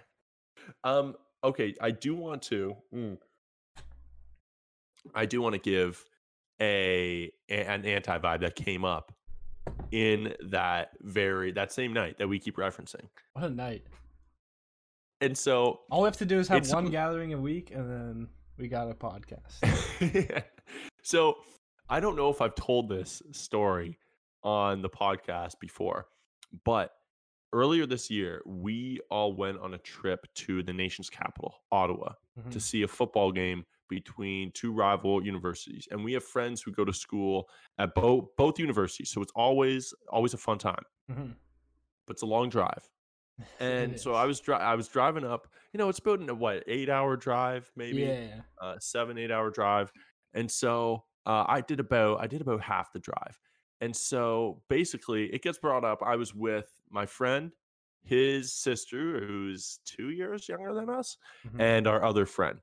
[0.84, 1.14] um.
[1.44, 1.74] Okay.
[1.80, 2.74] I do want to.
[2.94, 3.18] mm,
[5.14, 6.04] I do want to give
[6.60, 9.12] a an anti vibe that came up
[9.92, 13.84] in that very that same night that we keep referencing, What a night!
[15.20, 18.28] and so All we have to do is have one gathering a week, and then
[18.56, 20.42] we got a podcast.
[21.02, 21.36] so
[21.88, 23.98] I don't know if I've told this story
[24.42, 26.06] on the podcast before,
[26.64, 26.92] but
[27.52, 32.50] earlier this year we all went on a trip to the nation's capital, Ottawa, Mhm.
[32.50, 35.88] to see a football game between two rival universities.
[35.90, 37.48] And we have friends who go to school
[37.78, 40.84] at both both universities, so it's always always a fun time.
[41.10, 41.36] Mhm.
[42.06, 42.86] But it's a long drive.
[43.60, 45.48] And so I was dri- I was driving up.
[45.72, 48.42] You know, it's about a what eight hour drive, maybe Yeah.
[48.60, 49.90] uh, seven eight hour drive
[50.34, 53.38] and so uh, i did about i did about half the drive
[53.80, 57.52] and so basically it gets brought up i was with my friend
[58.02, 61.60] his sister who's two years younger than us Mhm.
[61.60, 62.58] and our other friend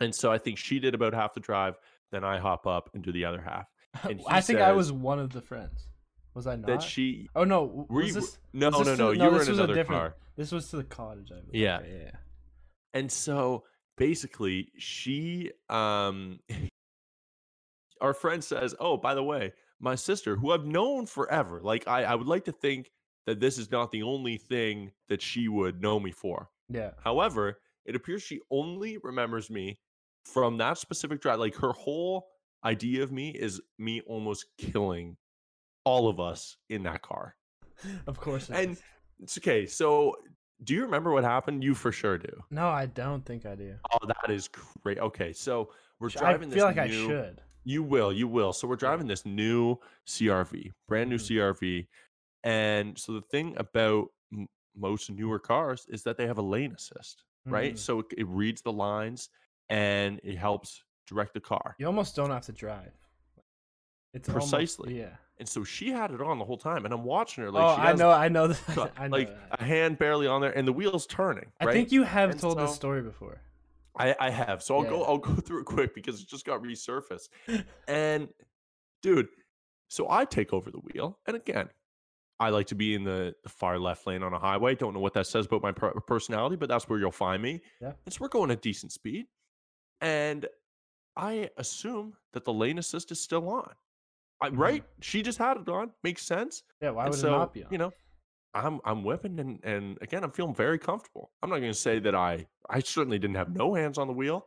[0.00, 1.76] and so i think she did about half the drive
[2.12, 3.66] then i hop up and do the other half
[4.28, 5.88] I think I was one of the friends.
[6.34, 6.66] Was I not?
[6.68, 8.38] that she oh no, were was you, this?
[8.52, 10.84] no was no this no you were in another different- car This was to the
[10.84, 11.32] cottage.
[11.32, 11.60] I believe.
[11.60, 11.80] Yeah.
[11.82, 12.10] Yeah.
[12.94, 13.64] and so
[13.96, 16.38] basically she um
[18.00, 22.04] our friend says oh by the way my sister who i've known forever like i
[22.04, 22.90] i would like to think
[23.26, 26.90] that this is not the only thing that she would know me for Yeah.
[27.02, 29.78] however it appears she only remembers me
[30.24, 32.28] from that specific drive like her whole
[32.64, 35.16] idea of me is me almost killing
[35.84, 37.34] all of us in that car
[38.06, 38.50] Of course.
[38.50, 38.82] And is.
[39.20, 40.16] it's okay so
[40.62, 43.76] do you remember what happened you for sure do no, I don't think I do.
[43.92, 44.48] Oh, that is
[44.82, 44.98] great.
[44.98, 46.50] Okay, so we're Sh- I driving.
[46.50, 47.40] feel like I should.
[47.64, 48.12] You will.
[48.12, 48.52] You will.
[48.52, 51.26] So we're driving this new CRV, brand new Mhm.
[51.54, 51.86] CRV,
[52.42, 56.72] And so the thing about m- most newer cars is that they have a lane
[56.72, 57.74] assist, right?
[57.74, 57.78] Mhm.
[57.78, 59.28] So it, it reads the lines
[59.68, 61.74] and it helps direct the car.
[61.78, 62.92] You almost don't have to drive.
[64.14, 64.98] It's almost- Precisely.
[64.98, 65.16] yeah.
[65.36, 67.76] And so she had it on the whole time, and I'm watching her like oh,
[67.76, 68.46] she I know, I know,
[68.88, 69.60] that, I know like that.
[69.60, 71.52] a hand barely on there, and the wheels turning.
[71.60, 73.40] I think you have And told this story before.
[73.98, 74.62] I, I have.
[74.62, 77.28] So I'll go I'll go through it quick because it just got resurfaced.
[77.88, 78.28] And
[79.02, 79.28] dude,
[79.88, 81.18] so I take over the wheel.
[81.26, 81.68] And again,
[82.38, 84.74] I like to be in the, the far left lane on a highway.
[84.74, 87.60] Don't know what that says about my per- personality, but that's where you'll find me.
[87.82, 87.92] Yeah.
[88.06, 89.26] And so we're going at decent speed.
[90.00, 90.46] And
[91.16, 93.70] I assume that the lane assist is still on.
[94.40, 94.58] I, Mhm.
[94.58, 94.84] Right?
[95.02, 95.90] She just had it on.
[96.02, 96.62] Makes sense.
[96.80, 97.72] Yeah, why And would so, it not be on?
[97.72, 97.92] You know,
[98.54, 101.30] I'm I'm whipping and and again I'm feeling very comfortable.
[101.42, 104.12] I'm not going to say that I I certainly didn't have no hands on the
[104.12, 104.46] wheel,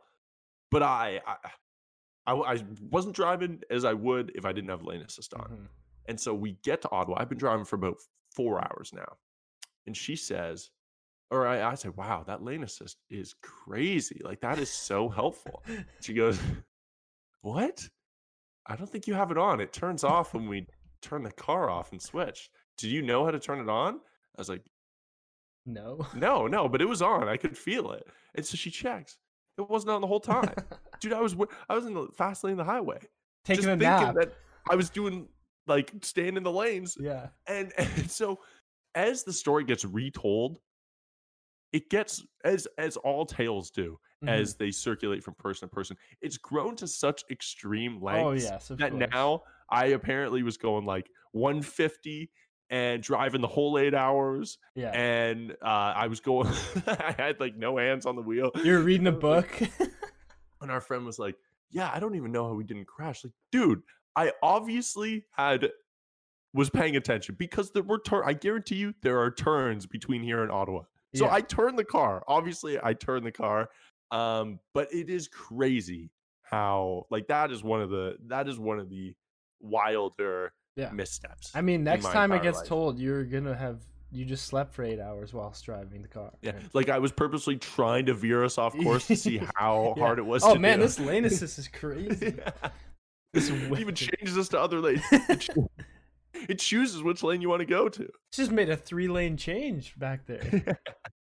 [0.70, 5.34] but I I I wasn't driving as I would if I didn't have lane assist
[5.34, 5.48] on.
[5.48, 5.68] Mhm.
[6.06, 7.16] And so we get to Ottawa.
[7.18, 7.96] I've been driving for about
[8.30, 9.16] four hours now,
[9.86, 10.70] and she says,
[11.30, 14.20] or I, I say, "Wow, that lane assist is crazy!
[14.22, 15.62] Like that is so helpful."
[16.00, 16.38] She goes,
[17.40, 17.88] "What?
[18.66, 19.60] I don't think you have it on.
[19.60, 20.66] It turns off when we
[21.02, 22.50] turn the car off and switch.
[22.78, 23.94] Did you know how to turn it on?"
[24.36, 24.62] I was like,
[25.66, 26.06] no.
[26.14, 27.28] "No, no, but it was on.
[27.28, 29.18] I could feel it." And so she checks.
[29.56, 30.52] It wasn't on the whole time,
[31.00, 31.12] dude.
[31.12, 31.36] I was
[31.68, 32.98] I was in the fast lane of the highway,
[33.44, 34.14] Taking just a thinking nap.
[34.16, 34.34] that
[34.68, 35.28] I was doing
[35.66, 37.28] like staying in the lanes, Yeah.
[37.46, 38.40] and, and so
[38.94, 40.58] as the story gets retold,
[41.72, 44.28] it gets as as all tales do Mhm.
[44.28, 45.96] as they circulate from person to person.
[46.20, 49.10] It's grown to such extreme oh lengths yes, that course.
[49.12, 52.30] now I apparently was going like 150
[52.70, 54.90] and driving the whole eight hours, yeah.
[54.90, 56.48] and uh, I was going.
[56.86, 58.50] I had like no hands on the wheel.
[58.62, 59.48] You're reading a book.
[60.60, 61.36] and our friend was like,
[61.70, 63.82] "Yeah, I don't even know how we didn't crash." Like, dude,
[64.16, 65.70] I obviously had
[66.52, 68.22] was paying attention because there were turn.
[68.24, 70.82] I guarantee you, there are turns between here and Ottawa.
[71.14, 71.34] So Yeah.
[71.34, 72.24] I turned the car.
[72.26, 73.68] Obviously, I turned the car.
[74.10, 76.10] Um, but it is crazy
[76.42, 79.14] how like that is one of the that is one of the
[79.60, 80.90] wilder Yeah.
[80.90, 81.52] missteps.
[81.54, 82.66] I mean, next time it gets life.
[82.68, 83.78] told, you're gonna have
[84.10, 86.32] you just slept for eight hours whilst driving the car.
[86.42, 86.62] yeah, right?
[86.74, 90.02] like I was purposely trying to veer us off course to see how Yeah.
[90.04, 90.42] hard it was.
[90.44, 90.84] Oh man, do.
[90.84, 92.34] this lane assist is crazy.
[92.38, 92.50] Yeah.
[93.32, 95.02] This It even changes us to other lanes.
[95.10, 95.48] It,
[96.48, 98.08] it chooses which lane you want to go to.
[98.32, 100.78] just made a three lane change back there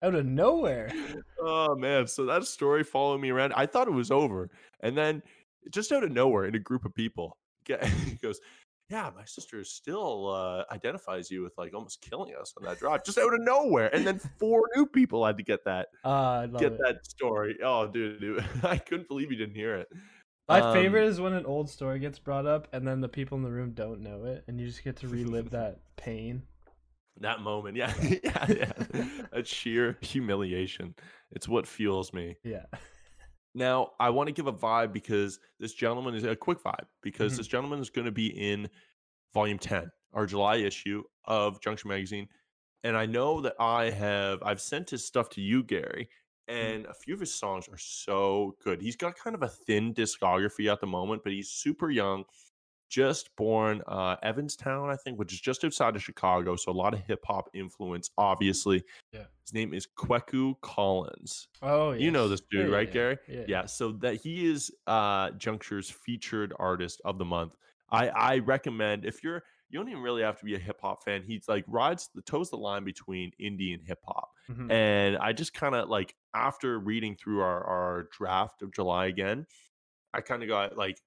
[0.04, 0.92] out of nowhere.
[1.40, 3.54] oh man, so that story followed me around.
[3.54, 4.50] I thought it was over,
[4.82, 5.22] and then
[5.72, 8.40] just out of nowhere, in a group of people, he goes,
[8.90, 13.04] "Yeah, my sister still uh, identifies you with like almost killing us on that drive,
[13.04, 16.74] just out of nowhere." And then four new people had to get that Uh, get
[16.74, 16.80] it.
[16.80, 17.58] that story.
[17.64, 19.88] Oh, dude, dude, I couldn't believe you didn't hear it.
[20.50, 23.38] My Um, favorite is when an old story gets brought up and then the people
[23.38, 26.44] in the room don't know it, and you just get to relive that pain.
[27.20, 28.72] That moment, yeah, yeah, yeah.
[29.34, 30.94] That sheer humiliation.
[31.32, 32.36] It's what fuels me.
[32.44, 32.66] Yeah.
[33.58, 37.34] Now, I want to give a vibe because this gentleman is a quick vibe because
[37.34, 37.38] Mhm.
[37.38, 38.70] this gentleman is going to be in
[39.34, 42.30] volume 10, our July issue of Juncture Magazine.
[42.84, 46.08] And I know that I have I've sent his stuff to you, Gary,
[46.48, 48.80] and a few of his songs are so good.
[48.82, 52.26] He's got kind of a thin discography at the moment, but he's super young,
[52.90, 56.56] just born uh Evanston, I think, which is just outside of Chicago.
[56.56, 58.84] So a lot of hip hop influence, obviously.
[59.14, 59.26] Yeah.
[59.44, 61.48] His name is Kweku Collins.
[61.62, 63.18] Oh, You know this dude, Yeah, right, yeah, Gary?
[63.28, 63.44] Yeah.
[63.48, 67.56] yeah so that he is uh juncture's featured artist of the month
[67.90, 71.24] i i recommend if you're you don't even really have to be a hip-hop fan
[71.26, 74.72] he's like rides the toes the line between indie and hip-hop Mhm.
[74.72, 79.46] and i just kind of like after reading through our our draft of july again
[80.14, 80.98] i kind of got like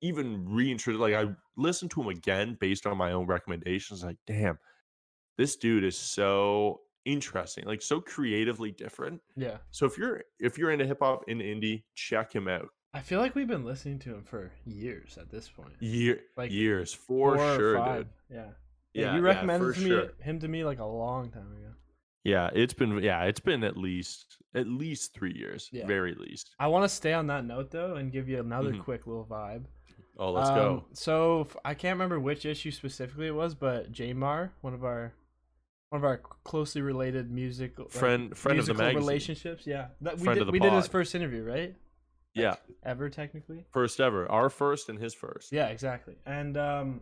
[0.00, 4.58] even reintroduced like i listened to him again based on my own recommendations like damn
[5.38, 9.56] this dude is so interesting like so creatively different Yeah.
[9.70, 12.68] so if you're if you're into hip hop in indie, check him out.
[12.92, 15.72] I feel like we've been listening to him for years at this point.
[15.80, 18.08] Year Like years for sure, dude.
[18.28, 18.36] Yeah.
[18.36, 18.50] Yeah,
[18.92, 20.10] Yeah, you yeah, recommended to me, sure.
[20.20, 21.72] him to me like a long time ago.
[22.24, 25.86] Yeah, it's been yeah, it's been at least at least three years, Yeah.
[25.86, 26.50] very least.
[26.58, 28.82] I want to stay on that note though and give you another Mhm.
[28.84, 29.64] quick little vibe.
[30.20, 30.84] Oh, let's Um, go.
[30.92, 35.14] So I can't remember which issue specifically it was, but Jamar, one of our
[35.88, 38.96] one of our closely related music like, Friend- friend of the magazine.
[38.98, 39.66] relationships.
[39.66, 40.40] Yeah, that we Friend did.
[40.42, 41.74] of the we did his first interview, right?
[42.32, 42.54] Yeah,
[42.84, 43.64] Ever technically.
[43.72, 45.50] first ever, our first and his first.
[45.50, 46.16] Yeah, exactly.
[46.24, 47.00] And um,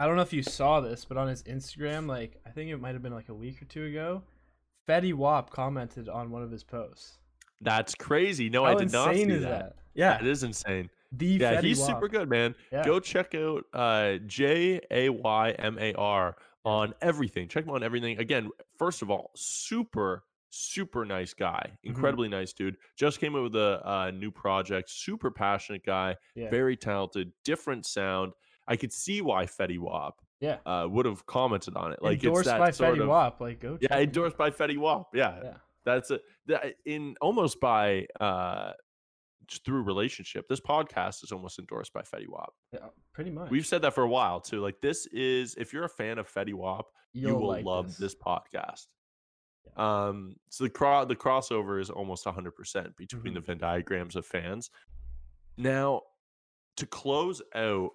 [0.00, 2.78] I don't know if you saw this, but on his Instagram, like I think it
[2.80, 4.22] might have been like a week or two ago,
[4.88, 7.18] Fetty Wap commented on one of his posts.
[7.60, 8.50] That's crazy.
[8.50, 9.48] No, How I did not see is that.
[9.48, 9.76] that?
[9.94, 10.90] Yeah, That is insane.
[11.18, 11.88] The Yeah, Fetty he's Wap.
[11.88, 12.54] super good, man.
[12.72, 12.84] Yeah.
[12.84, 17.48] Go check out uh, J A Y M A R on everything.
[17.48, 18.18] Check him on everything.
[18.18, 21.70] Again, first of all, super, super nice guy.
[21.70, 21.88] Mm-hmm.
[21.88, 22.76] Incredibly nice dude.
[22.96, 24.90] Just came up with a uh, new project.
[24.90, 26.16] Super passionate guy.
[26.34, 26.50] Yeah.
[26.50, 27.32] Very talented.
[27.44, 28.32] Different sound.
[28.68, 30.56] I could see why Fetty Wap yeah.
[30.66, 32.02] uh, would have commented on it.
[32.02, 33.40] Like endorsed it's that by Fetty of, Wap.
[33.40, 33.78] Like go.
[33.80, 35.10] Yeah, endorsed by Fetty Wap.
[35.14, 35.54] Yeah, Yeah.
[35.84, 36.22] that's it.
[36.46, 38.72] That, in almost by uh,
[39.64, 40.46] through relationship.
[40.48, 42.52] This podcast is almost endorsed by Fetty Wap.
[42.72, 43.50] Yeah, pretty much.
[43.50, 44.60] We've said that for a while too.
[44.60, 48.14] Like this is if you're a fan of Fetty Wap, you You'll like love this,
[48.14, 48.86] podcast.
[49.76, 53.44] Um, so the cro- the crossover is almost 100 percent between the Mhm.
[53.46, 54.70] Venn diagrams of fans.
[55.56, 56.02] Now,
[56.76, 57.90] to close out,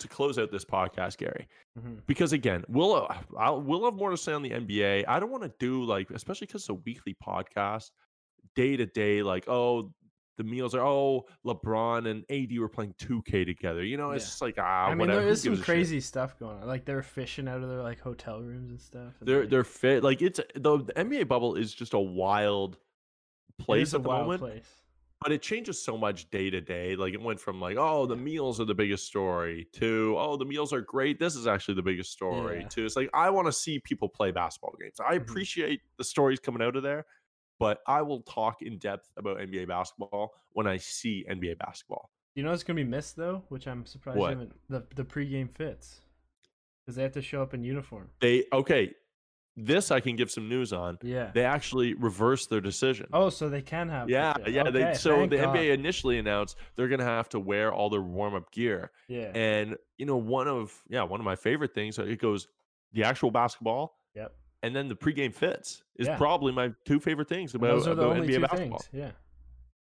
[0.00, 1.46] to close out this podcast, Gary,
[1.78, 2.04] Mhm.
[2.06, 5.04] because again, we'll uh, I'll, we'll have more to say on the NBA.
[5.06, 7.90] I don't want to do like, especially because it's a weekly podcast,
[8.56, 9.22] day to day.
[9.22, 9.92] Like, oh,
[10.36, 13.84] the meals are oh, LeBron and AD were playing 2K together.
[13.84, 14.28] You know, it's Yeah.
[14.28, 15.20] just like ah, I mean, whatever.
[15.20, 16.66] there is some crazy stuff going on.
[16.66, 19.14] Like they're fishing out of their like hotel rooms and stuff.
[19.20, 20.02] and, They're like, they're fit.
[20.02, 22.78] Like it's the, the NBA bubble is just a wild
[23.58, 24.40] place at the wild moment.
[24.40, 24.66] place.
[25.20, 26.96] but it changes so much day to day.
[26.96, 30.44] Like it went from like, oh, the meals are the biggest story to oh, the
[30.44, 31.18] meals are great.
[31.20, 32.60] This is actually the biggest story.
[32.62, 32.68] Yeah.
[32.68, 34.98] To it's like I want to see people play basketball games.
[35.00, 35.22] I Mhm.
[35.22, 37.06] appreciate the stories coming out of there,
[37.58, 42.10] but I will talk in depth about NBA basketball when I see NBA basketball.
[42.34, 44.30] You know it's gonna be missed though, which I'm surprised What?
[44.30, 46.00] haven't the the pregame fits
[46.84, 48.10] because they have to show up in uniform.
[48.20, 48.90] They okay,
[49.56, 50.98] this I can give some news on.
[51.00, 51.30] Yeah.
[51.32, 53.06] They actually reversed their decision.
[53.12, 54.10] oh, so they can have.
[54.10, 54.68] Yeah, yeah.
[54.68, 55.56] They so the God.
[55.56, 58.90] NBA initially announced they're gonna have to wear all their warm up gear.
[59.06, 59.30] Yeah.
[59.34, 62.00] And you know, one of yeah, one of my favorite things.
[62.00, 62.48] uh, It goes
[62.92, 64.34] the actual basketball, Yep.
[64.64, 66.16] And then the pregame fits is Yeah.
[66.16, 68.78] probably my two favorite things about, Those are the about only NBA two basketball.
[68.78, 68.90] things.
[68.92, 69.10] Yeah.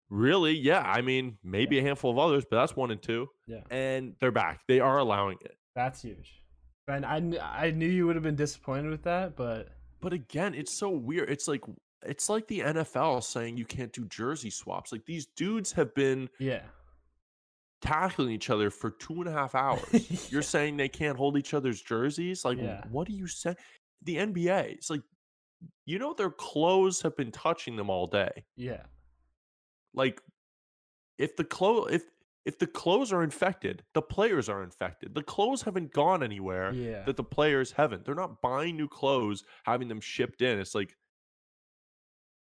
[0.10, 0.82] Really, yeah.
[0.82, 3.30] I mean, maybe a handful of others, but that's one and two.
[3.46, 3.62] Yeah.
[3.70, 4.62] And they're back.
[4.68, 5.58] They are allowing it.
[5.76, 6.42] That's huge.
[6.88, 9.68] And I I knew you would have been disappointed with that, but
[10.00, 11.30] But again, it's so weird.
[11.30, 11.62] It's like
[12.06, 14.92] it's like the NFL saying you can't do jersey swaps.
[14.94, 16.62] Like these dudes have been yeah.
[17.82, 20.32] tackling each other for two and a half hours.
[20.32, 22.46] You're saying they can't hold each other's jerseys?
[22.46, 22.84] Like, Yeah.
[22.90, 23.56] what do you say?
[24.04, 25.02] The NBA, it's like,
[25.86, 28.46] you know, their clothes have been touching them all day.
[28.56, 28.84] Yeah.
[29.94, 30.22] Like,
[31.18, 32.04] if the clothes, if
[32.46, 35.14] if the clothes are infected, the players are infected.
[35.14, 37.04] The clothes haven't gone anywhere Yeah.
[37.04, 38.06] that the players haven't.
[38.06, 40.58] They're not buying new clothes, having them shipped in.
[40.60, 40.96] It's like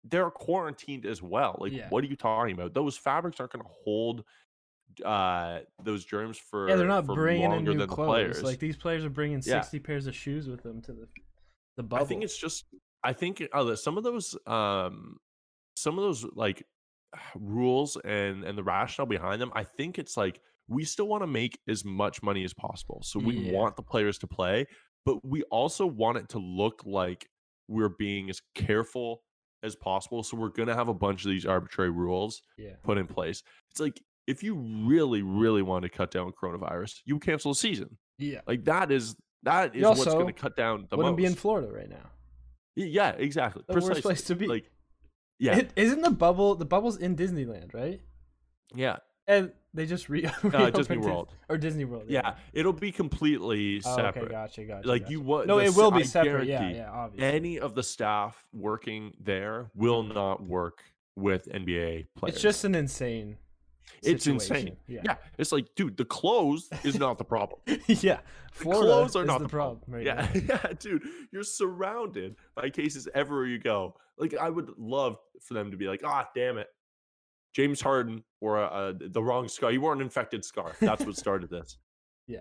[0.05, 1.57] they're quarantined as well.
[1.59, 1.89] Like, Yeah.
[1.89, 2.73] what are you talking about?
[2.75, 4.25] Those fabrics aren't going to hold
[5.05, 8.07] uh those germs for Yeah, they're not bringing in new clothes.
[8.09, 8.43] players.
[8.45, 9.61] Like these players are bringing Yeah.
[9.61, 11.09] sixty pairs of shoes with them to the
[11.77, 12.05] the bubble.
[12.05, 12.65] I think it's just
[13.03, 15.17] I think uh, some of those um
[15.77, 16.63] some of those like
[17.35, 21.29] rules and and the rationale behind them, I think it's like we still want to
[21.29, 23.01] make as much money as possible.
[23.05, 23.53] So we Yeah.
[23.53, 24.67] want the players to play,
[25.05, 27.29] but we also want it to look like
[27.69, 29.23] we're being as careful
[29.63, 30.23] as possible.
[30.23, 32.75] So we're going to have a bunch of these arbitrary rules yeah.
[32.83, 33.43] put in place.
[33.71, 37.97] It's like if you really really want to cut down coronavirus, you cancel the season.
[38.19, 38.41] Yeah.
[38.47, 41.19] Like that is that is You what's going to cut down the Wouldn't most.
[41.19, 42.11] be in Florida right now.
[42.75, 43.63] Yeah, exactly.
[43.69, 44.47] The worst place to be.
[44.47, 44.71] Like,
[45.39, 48.01] yeah, It, isn't the bubble the bubble's in Disneyland, right?
[48.75, 48.97] yeah,
[49.27, 51.33] And they just re uh, reopened Disney Dis- World.
[51.49, 52.05] or Disney World.
[52.09, 54.25] Yeah, it'll be completely Oh, separate.
[54.25, 54.89] okay, gotcha, gotcha.
[54.89, 55.13] like gotcha.
[55.13, 55.47] you would.
[55.47, 56.49] No, the it will be I separate.
[56.49, 57.27] Yeah, yeah, obviously.
[57.29, 60.83] Any of the staff working there will not work
[61.17, 62.35] with NBA players.
[62.35, 63.37] It's just an insane.
[64.03, 64.77] It's insane.
[64.87, 65.01] Yeah.
[65.05, 65.17] Yeah.
[65.39, 67.61] it's like, dude, the clothes is not the problem.
[67.87, 68.21] yeah.
[68.59, 69.81] The clothes are not the, the problem.
[69.81, 69.95] problem.
[69.95, 70.61] right yeah, now.
[70.65, 73.95] yeah, dude, you're surrounded by cases everywhere you go.
[74.19, 76.69] Like, I would love for them to be like, ah, damn it,
[77.55, 79.73] James Harden wore a, a, the wrong scarf.
[79.73, 80.77] He wore an infected scarf.
[80.79, 81.79] That's what started this.
[82.29, 82.41] Yeah,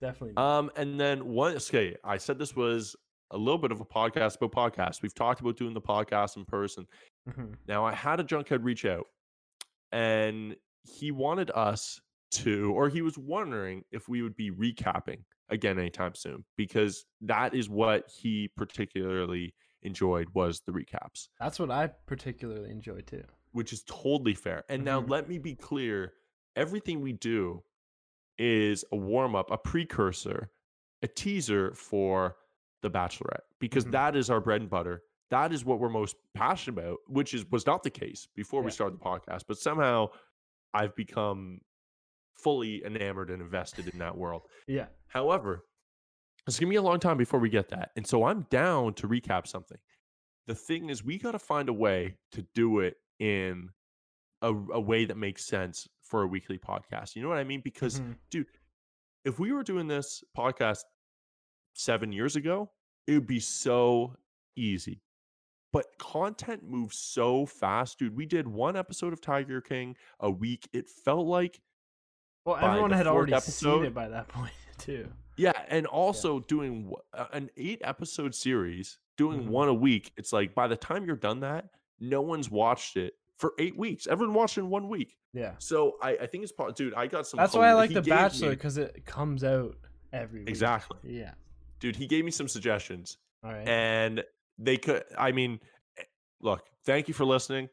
[0.00, 0.36] definitely.
[0.36, 2.94] Um, and then one, okay, I said this was
[3.32, 5.02] a little bit of a podcast about podcasts.
[5.02, 6.86] We've talked about doing the podcast in person.
[7.28, 7.54] Mhm.
[7.66, 9.08] Now, I had a junkhead reach out,
[9.92, 12.00] and he wanted us
[12.32, 17.54] to, or he was wondering if we would be recapping again anytime soon, because that
[17.54, 23.24] is what he particularly enjoyed was the recaps, That's what I particularly enjoy too.
[23.52, 24.64] which is totally fair.
[24.68, 25.08] And now Mhm.
[25.08, 26.14] let me be clear:
[26.56, 27.64] everything we do
[28.38, 30.50] is a warm up, a precursor,
[31.02, 32.36] a teaser for
[32.82, 33.92] the Bachelorette, because Mhm.
[33.92, 35.02] that is our bread and butter.
[35.30, 38.70] That is what we're most passionate about, which is was not the case before we
[38.70, 39.42] started the podcast.
[39.46, 40.08] But somehow
[40.74, 41.60] I've become
[42.36, 44.42] fully enamored and invested in that world.
[44.66, 44.86] Yeah.
[45.08, 45.64] However,
[46.46, 47.90] it's gonna be a long time before we get that.
[47.96, 49.78] And so I'm down to recap something.
[50.46, 53.68] The thing is, we got to find a way to do it in
[54.42, 57.14] a, a way that makes sense for a weekly podcast.
[57.14, 57.60] You know what I mean?
[57.62, 58.16] Because Mhm.
[58.30, 58.46] dude,
[59.24, 60.80] if we were doing this podcast
[61.74, 62.70] seven years ago,
[63.06, 64.16] it would be so
[64.56, 65.02] easy.
[65.72, 68.16] But content moves so fast, dude.
[68.16, 70.68] We did one episode of Tiger King a week.
[70.72, 71.60] It felt like
[72.44, 75.08] well, everyone had already episode- seen it by that point too.
[75.36, 79.48] Yeah, and also doing uh, an eight episode series, doing Mhm.
[79.48, 80.12] one a week.
[80.16, 84.06] It's like by the time you're done that, no one's watched it for eight weeks.
[84.06, 85.16] Everyone watched it in one week.
[85.32, 86.92] Yeah, So I, I think it's part, dude.
[86.94, 87.38] I got some.
[87.38, 89.76] that's why I like The Bachelor because it comes out
[90.12, 90.48] every week.
[90.48, 90.98] Exactly.
[91.04, 91.34] Yeah.
[91.78, 91.94] dude.
[91.96, 93.66] He gave me some suggestions, All right.
[93.68, 94.24] and
[94.60, 95.02] they could.
[95.18, 95.58] I mean,
[95.98, 96.02] eh,
[96.40, 96.62] look.
[96.86, 97.68] Thank you for listening.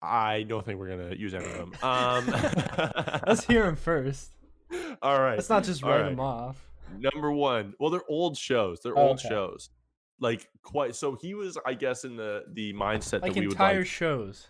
[0.00, 1.72] I don't think we're gonna use any of them.
[1.82, 2.26] Um,
[3.26, 4.30] Let's hear them first.
[5.02, 5.36] All right.
[5.36, 6.12] Let's not just write right.
[6.12, 6.56] him off.
[6.98, 7.74] Number one.
[7.78, 8.80] Well, they're old shows.
[8.82, 9.28] They're Oh, old okay.
[9.28, 9.70] shows.
[10.18, 10.94] Like quite.
[10.96, 13.86] So he was, I guess, in the the mindset Like that we would entire like.
[13.86, 14.46] shows.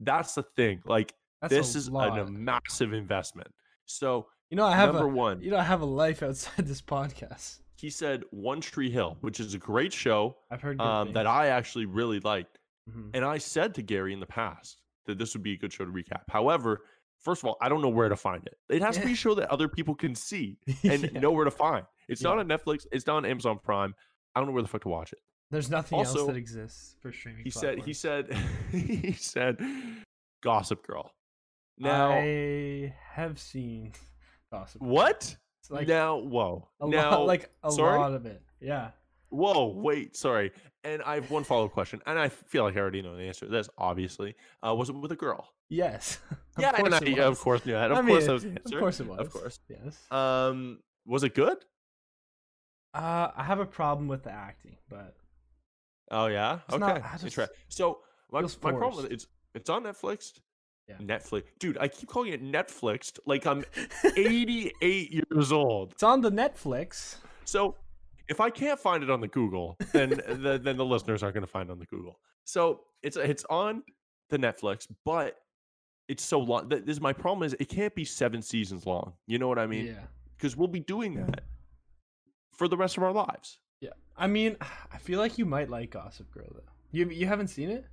[0.00, 0.80] That's the thing.
[0.84, 2.18] Like That's this is lot.
[2.18, 3.48] a massive investment.
[3.86, 5.40] So you know, I have number a, one.
[5.42, 7.58] You know, I have a life outside this podcast.
[7.76, 11.26] He said One Tree Hill, which is a great show I've heard um, that.
[11.26, 12.58] I actually really liked.
[12.90, 13.10] Mhm.
[13.14, 15.84] And I said to Gary in the past that this would be a good show
[15.84, 16.22] to recap.
[16.30, 16.82] However,
[17.20, 18.54] first of all, I don't know where to find it.
[18.68, 21.20] It has to be a show that other people can see and Yeah.
[21.20, 21.84] know where to find.
[22.08, 22.86] It's not on Netflix.
[22.92, 23.94] It's not on Amazon Prime.
[24.34, 25.18] I don't know where the fuck to watch it.
[25.50, 27.44] There's nothing else that exists for streaming.
[27.44, 27.82] He said.
[27.84, 28.32] He said.
[28.72, 29.58] he said.
[30.42, 31.12] Gossip Girl.
[31.78, 33.92] Now I have seen
[34.52, 34.80] Gossip.
[34.80, 34.90] Girl.
[34.90, 35.36] what?
[35.66, 36.68] It's like now whoa.
[36.80, 37.98] a now lot, like a sorry?
[37.98, 38.40] lot of it.
[38.60, 38.90] Yeah.
[39.30, 40.52] Whoa, wait, sorry.
[40.84, 43.24] And I have one follow up question, and I feel like I already know the
[43.24, 43.68] answer to this.
[43.76, 45.48] Obviously, uh, was it with a girl?
[45.68, 46.18] Yes.
[46.56, 47.90] Of yeah, and course I, it of course knew that.
[47.90, 48.76] Of I course, mean, that was the answer.
[48.76, 49.18] Of course it was.
[49.18, 49.60] Of course.
[49.68, 50.10] Yes.
[50.10, 51.58] Um, was it good?
[52.94, 55.16] Uh, I have a problem with the acting, but
[56.10, 56.60] Oh yeah.
[56.64, 56.78] It's okay.
[56.80, 57.98] not- just- so
[58.32, 60.32] my, my problem is it's it's on Netflix.
[60.88, 60.96] Yeah.
[60.98, 61.76] Netflix, dude.
[61.78, 63.64] I keep calling it Netflix like I'm
[64.16, 65.92] 88 years old.
[65.92, 67.16] it's on the Netflix.
[67.44, 67.74] So
[68.28, 71.44] if I can't find it on the Google, then the, then the listeners aren't going
[71.46, 72.18] to find it on the Google.
[72.44, 73.82] So it's it's on
[74.30, 75.36] the Netflix, but
[76.08, 76.68] it's so long.
[76.68, 79.12] th- This my problem is it can't be seven seasons long.
[79.26, 79.86] You know what I mean?
[79.86, 80.04] yeah.
[80.36, 81.44] Because we'll be doing that
[82.52, 83.58] for the rest of our lives.
[83.80, 83.90] Yeah.
[84.16, 84.56] I mean,
[84.92, 86.62] I feel like you might like Gossip Girl though.
[86.92, 87.86] You you haven't seen it?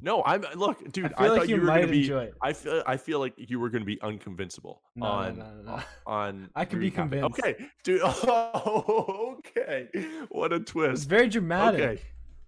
[0.00, 1.04] No, I'm look, dude.
[1.04, 2.08] I feel thought like you, were might gonna be.
[2.10, 2.34] it.
[2.42, 5.62] I feel I feel like you were going to be unconvincible No, on no, no,
[5.76, 5.82] no.
[6.06, 6.50] on.
[6.56, 7.38] I can be convinced.
[7.38, 8.00] Okay, dude.
[8.04, 9.88] Oh, okay.
[10.30, 10.92] What a twist.
[10.94, 11.80] It's very dramatic.
[11.80, 12.02] Okay, Like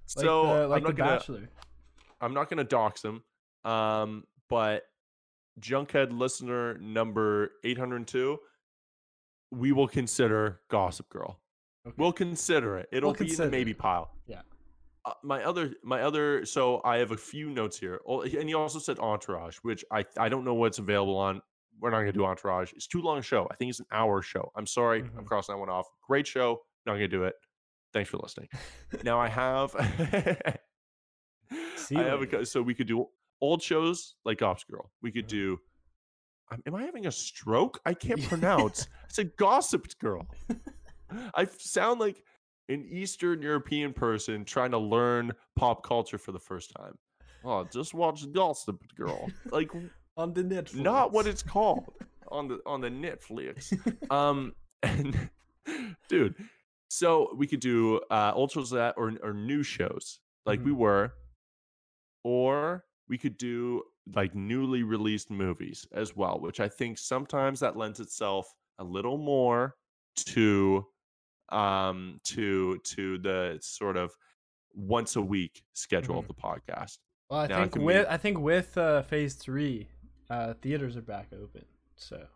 [0.07, 1.11] so the, like I'm the not gonna.
[1.19, 1.49] Bachelor.
[2.21, 3.23] I'm not gonna dox him.
[3.65, 4.83] Um, but
[5.61, 8.39] Junkhead listener number 802,
[9.53, 11.39] we will consider Gossip Girl.
[11.87, 11.95] Okay.
[11.99, 12.89] We'll consider it.
[12.93, 14.11] It'll We'll be in the maybe pile.
[14.27, 14.41] Yeah.
[15.07, 16.47] Uh, my other, my other.
[16.47, 18.01] So I have a few notes here.
[18.09, 21.43] Oh, and you also said Entourage, which I I don't know what's available on.
[21.81, 22.73] We're not gonna do Entourage.
[22.73, 23.47] It's too long a show.
[23.51, 24.51] I think it's an hour show.
[24.57, 25.01] I'm sorry.
[25.01, 25.27] I'm Mhm.
[25.27, 25.87] crossing that one off.
[26.07, 26.63] Great show.
[26.87, 27.35] Not gonna do it.
[27.93, 28.49] Thanks for listening.
[29.03, 29.73] now I have.
[31.77, 33.07] See I have a, so we could do
[33.41, 34.91] old shows like Gossip Girl.
[35.03, 35.29] We could Mhm.
[35.29, 35.59] do.
[36.51, 37.81] I'm- I having a stroke?
[37.85, 38.89] I can't pronounce.
[39.05, 40.27] it's a Gossip Girl.
[41.35, 42.23] I sound like
[42.69, 46.97] an Eastern European person trying to learn pop culture for the first time.
[47.45, 49.31] Oh, just watch Gossip Girl.
[49.51, 49.71] Like
[50.17, 50.75] on the Netflix.
[50.77, 51.93] not what it's called
[52.29, 53.73] on the on the Netflix.
[54.11, 55.29] um, and
[56.09, 56.35] dude,
[56.89, 60.77] so we could do uh old shows that or or new shows like we Mhm.
[60.77, 61.13] were,
[62.23, 63.83] or we could do
[64.15, 69.19] like newly released movies as well, which I think sometimes that lends itself a little
[69.19, 69.77] more
[70.17, 70.87] to
[71.51, 74.17] um to to the sort of
[74.75, 76.29] once a week schedule of Mhm.
[76.29, 76.99] the podcast.
[77.31, 79.89] Well, I Now think can be- with I think with uh, Phase Three,
[80.31, 81.65] uh, theaters are back open,
[81.97, 82.27] so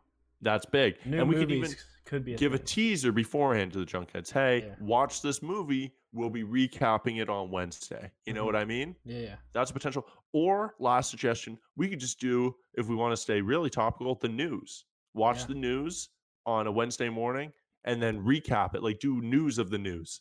[0.40, 1.04] That's big.
[1.06, 1.70] new and we could even
[2.04, 4.30] could be a give a teaser beforehand to the junkheads.
[4.32, 4.74] Hey, Yeah.
[4.80, 5.94] watch this movie.
[6.12, 8.10] We'll be recapping it on Wednesday.
[8.24, 8.46] You know Mhm.
[8.46, 8.96] what I mean?
[9.04, 9.36] Yeah, yeah.
[9.52, 10.08] That's a potential.
[10.32, 14.28] Or last suggestion, we could just do if we want to stay really topical, the
[14.28, 14.84] news.
[15.12, 15.46] Watch Yeah.
[15.48, 16.08] the news
[16.46, 17.52] on a Wednesday morning
[17.84, 18.82] and then recap it.
[18.82, 20.20] Like do news of the news,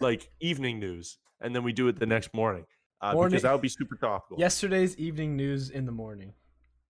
[0.00, 2.64] like evening news, and then we do it the next morning.
[3.00, 4.38] Uh, Morning- because that would be super topical.
[4.38, 6.32] Yesterday's evening news in the morning.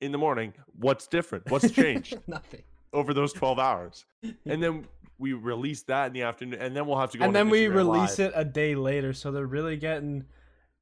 [0.00, 1.44] In the morning, what's different?
[1.50, 2.18] What's changed?
[2.26, 2.62] Nothing.
[2.92, 4.04] over those 12 hours.
[4.46, 4.86] And then
[5.18, 7.24] we release that in the afternoon, and then we'll have to go.
[7.24, 8.32] and then we release Live.
[8.32, 10.24] it a day later, so they're really getting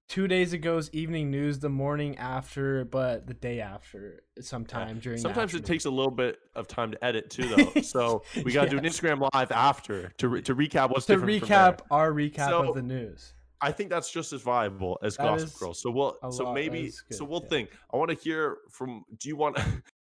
[0.09, 5.17] two days ago's evening news the morning after, but the day after, sometime during.
[5.17, 7.81] the Sometimes it takes a little bit of time to edit too, though.
[7.83, 11.15] So we got to do an Instagram Live after to re- to recap what's to
[11.17, 11.41] different.
[11.41, 13.35] from recap our recap So- of the news.
[13.61, 15.73] I think that's just as viable as That Gossip Girl.
[15.73, 17.49] So we'll so lot- maybe so we'll yeah.
[17.49, 17.71] think.
[17.93, 19.63] I want to hear from do you want do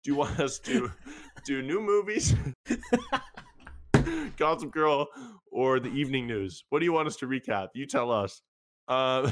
[0.05, 0.90] you want us to
[1.45, 2.34] do new movies?
[4.38, 5.07] Gossip Girl
[5.51, 6.64] or the evening news?
[6.70, 7.68] What do you want us to recap?
[7.74, 8.40] You tell us.
[8.88, 9.30] Uh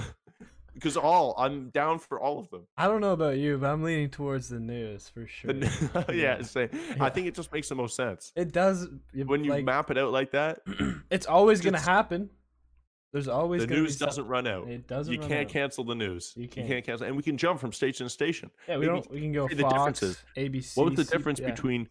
[0.75, 2.67] because all I'm down for all of them.
[2.77, 5.53] I don't know about you, but I'm leaning towards the news for sure.
[6.13, 6.97] yeah, say, Yeah.
[7.05, 8.33] I think it just makes the most sense.
[8.37, 8.89] It does
[9.27, 10.61] When you like, map it out like that,
[11.11, 12.31] it's always gonna happen.
[13.13, 14.69] There's always the news doesn't run out.
[14.69, 15.13] It doesn't.
[15.13, 15.53] You can't out.
[15.53, 16.33] cancel the news.
[16.37, 16.69] You You can't.
[16.69, 18.51] can't cancel, and we can jump from station to station.
[18.69, 19.11] Yeah, we maybe don't.
[19.11, 20.23] We can go say the differences.
[20.37, 20.77] ABC.
[20.77, 21.51] What was the C- difference yeah.
[21.51, 21.89] between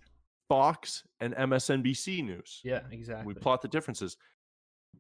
[0.48, 2.62] Fox and MSNBC news?
[2.64, 3.34] Yeah, exactly.
[3.34, 4.16] We plot the differences.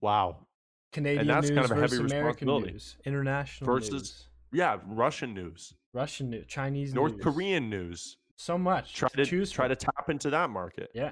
[0.02, 0.48] Wow.
[0.92, 2.72] Canadian that's news kind of a heavy American responsibility.
[2.72, 7.24] news, international Versus news, Yeah, Russian news, Russian news, Chinese news, North news.
[7.24, 8.18] Korean news.
[8.36, 8.94] So much.
[8.96, 9.76] Try to choose try from.
[9.76, 10.90] to tap into that market.
[10.94, 11.12] Yeah.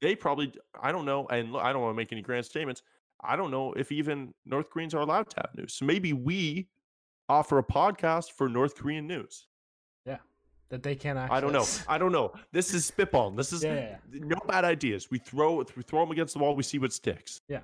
[0.00, 2.82] They probably I don't know, and I don't want to make any grand statements.
[3.22, 5.74] I don't know if even North Koreans are allowed to have news.
[5.74, 6.68] So maybe we
[7.28, 9.46] offer a podcast for North Korean news.
[10.06, 10.16] Yeah,
[10.70, 11.36] that they can't access.
[11.36, 11.66] I don't know.
[11.86, 12.32] I don't know.
[12.52, 13.32] This is spitball.
[13.32, 15.10] This is Yeah, yeah, no bad ideas.
[15.10, 16.56] We throw we throw them against the wall.
[16.56, 17.42] We see what sticks.
[17.48, 17.60] Yeah.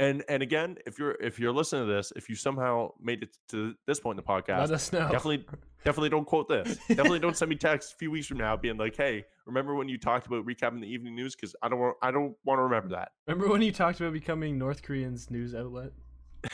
[0.00, 3.36] And and again, if you're if you're listening to this, if you somehow made it
[3.50, 5.00] to this point in the podcast, Let us know.
[5.10, 5.44] definitely
[5.84, 6.78] definitely don't quote this.
[6.88, 9.88] definitely don't send me text a few weeks from now being like, "Hey, remember when
[9.90, 12.62] you talked about recapping the evening news?" Because I don't want I don't want to
[12.62, 13.10] remember that.
[13.26, 15.92] Remember when you talked about becoming North Korean's news outlet?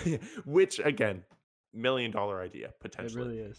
[0.45, 1.23] Which again,
[1.73, 3.23] million dollar idea It potentially.
[3.23, 3.59] really is.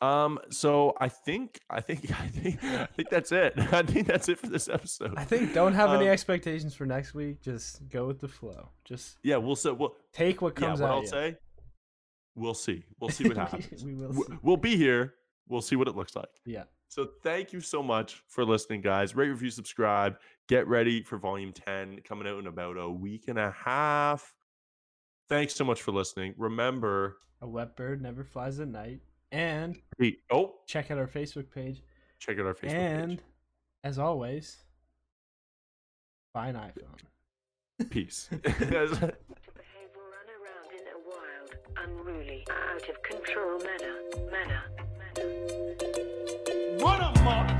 [0.00, 0.38] Um.
[0.50, 3.54] So I think I think I think I think that's it.
[3.58, 5.14] I think that's it for this episode.
[5.16, 7.40] I think don't have any Um, expectations for next week.
[7.42, 8.68] Just go with the flow.
[8.84, 10.86] Just Yeah, we'll say we'll take what comes yeah.
[10.86, 10.98] What out.
[10.98, 11.36] I'll say,
[12.36, 12.84] we'll see.
[13.00, 13.84] We'll see what happens.
[13.84, 14.34] we will see.
[14.42, 15.14] We'll be here.
[15.48, 16.28] We'll see what it looks like.
[16.44, 16.64] Yeah.
[16.90, 19.14] So thank you so much for listening, guys.
[19.16, 20.16] Rate, review, subscribe.
[20.48, 24.34] Get ready for volume 10 coming out in about a week and a half.
[25.28, 26.34] Thanks so much for listening.
[26.38, 29.00] Remember, A wet bird never flies at night.
[29.30, 31.82] And hey, oh, check out our Facebook page.
[32.18, 33.18] check out our Facebook and page.
[33.18, 33.22] And
[33.84, 34.56] as always,
[36.32, 37.88] buy an iPhone.
[37.90, 38.28] Peace.
[38.42, 39.10] behave or
[40.10, 43.96] run around in a wild, unruly, out of control manner.
[44.30, 44.62] Manner.
[44.98, 46.78] manner.
[46.80, 47.57] Run 'em, Mark.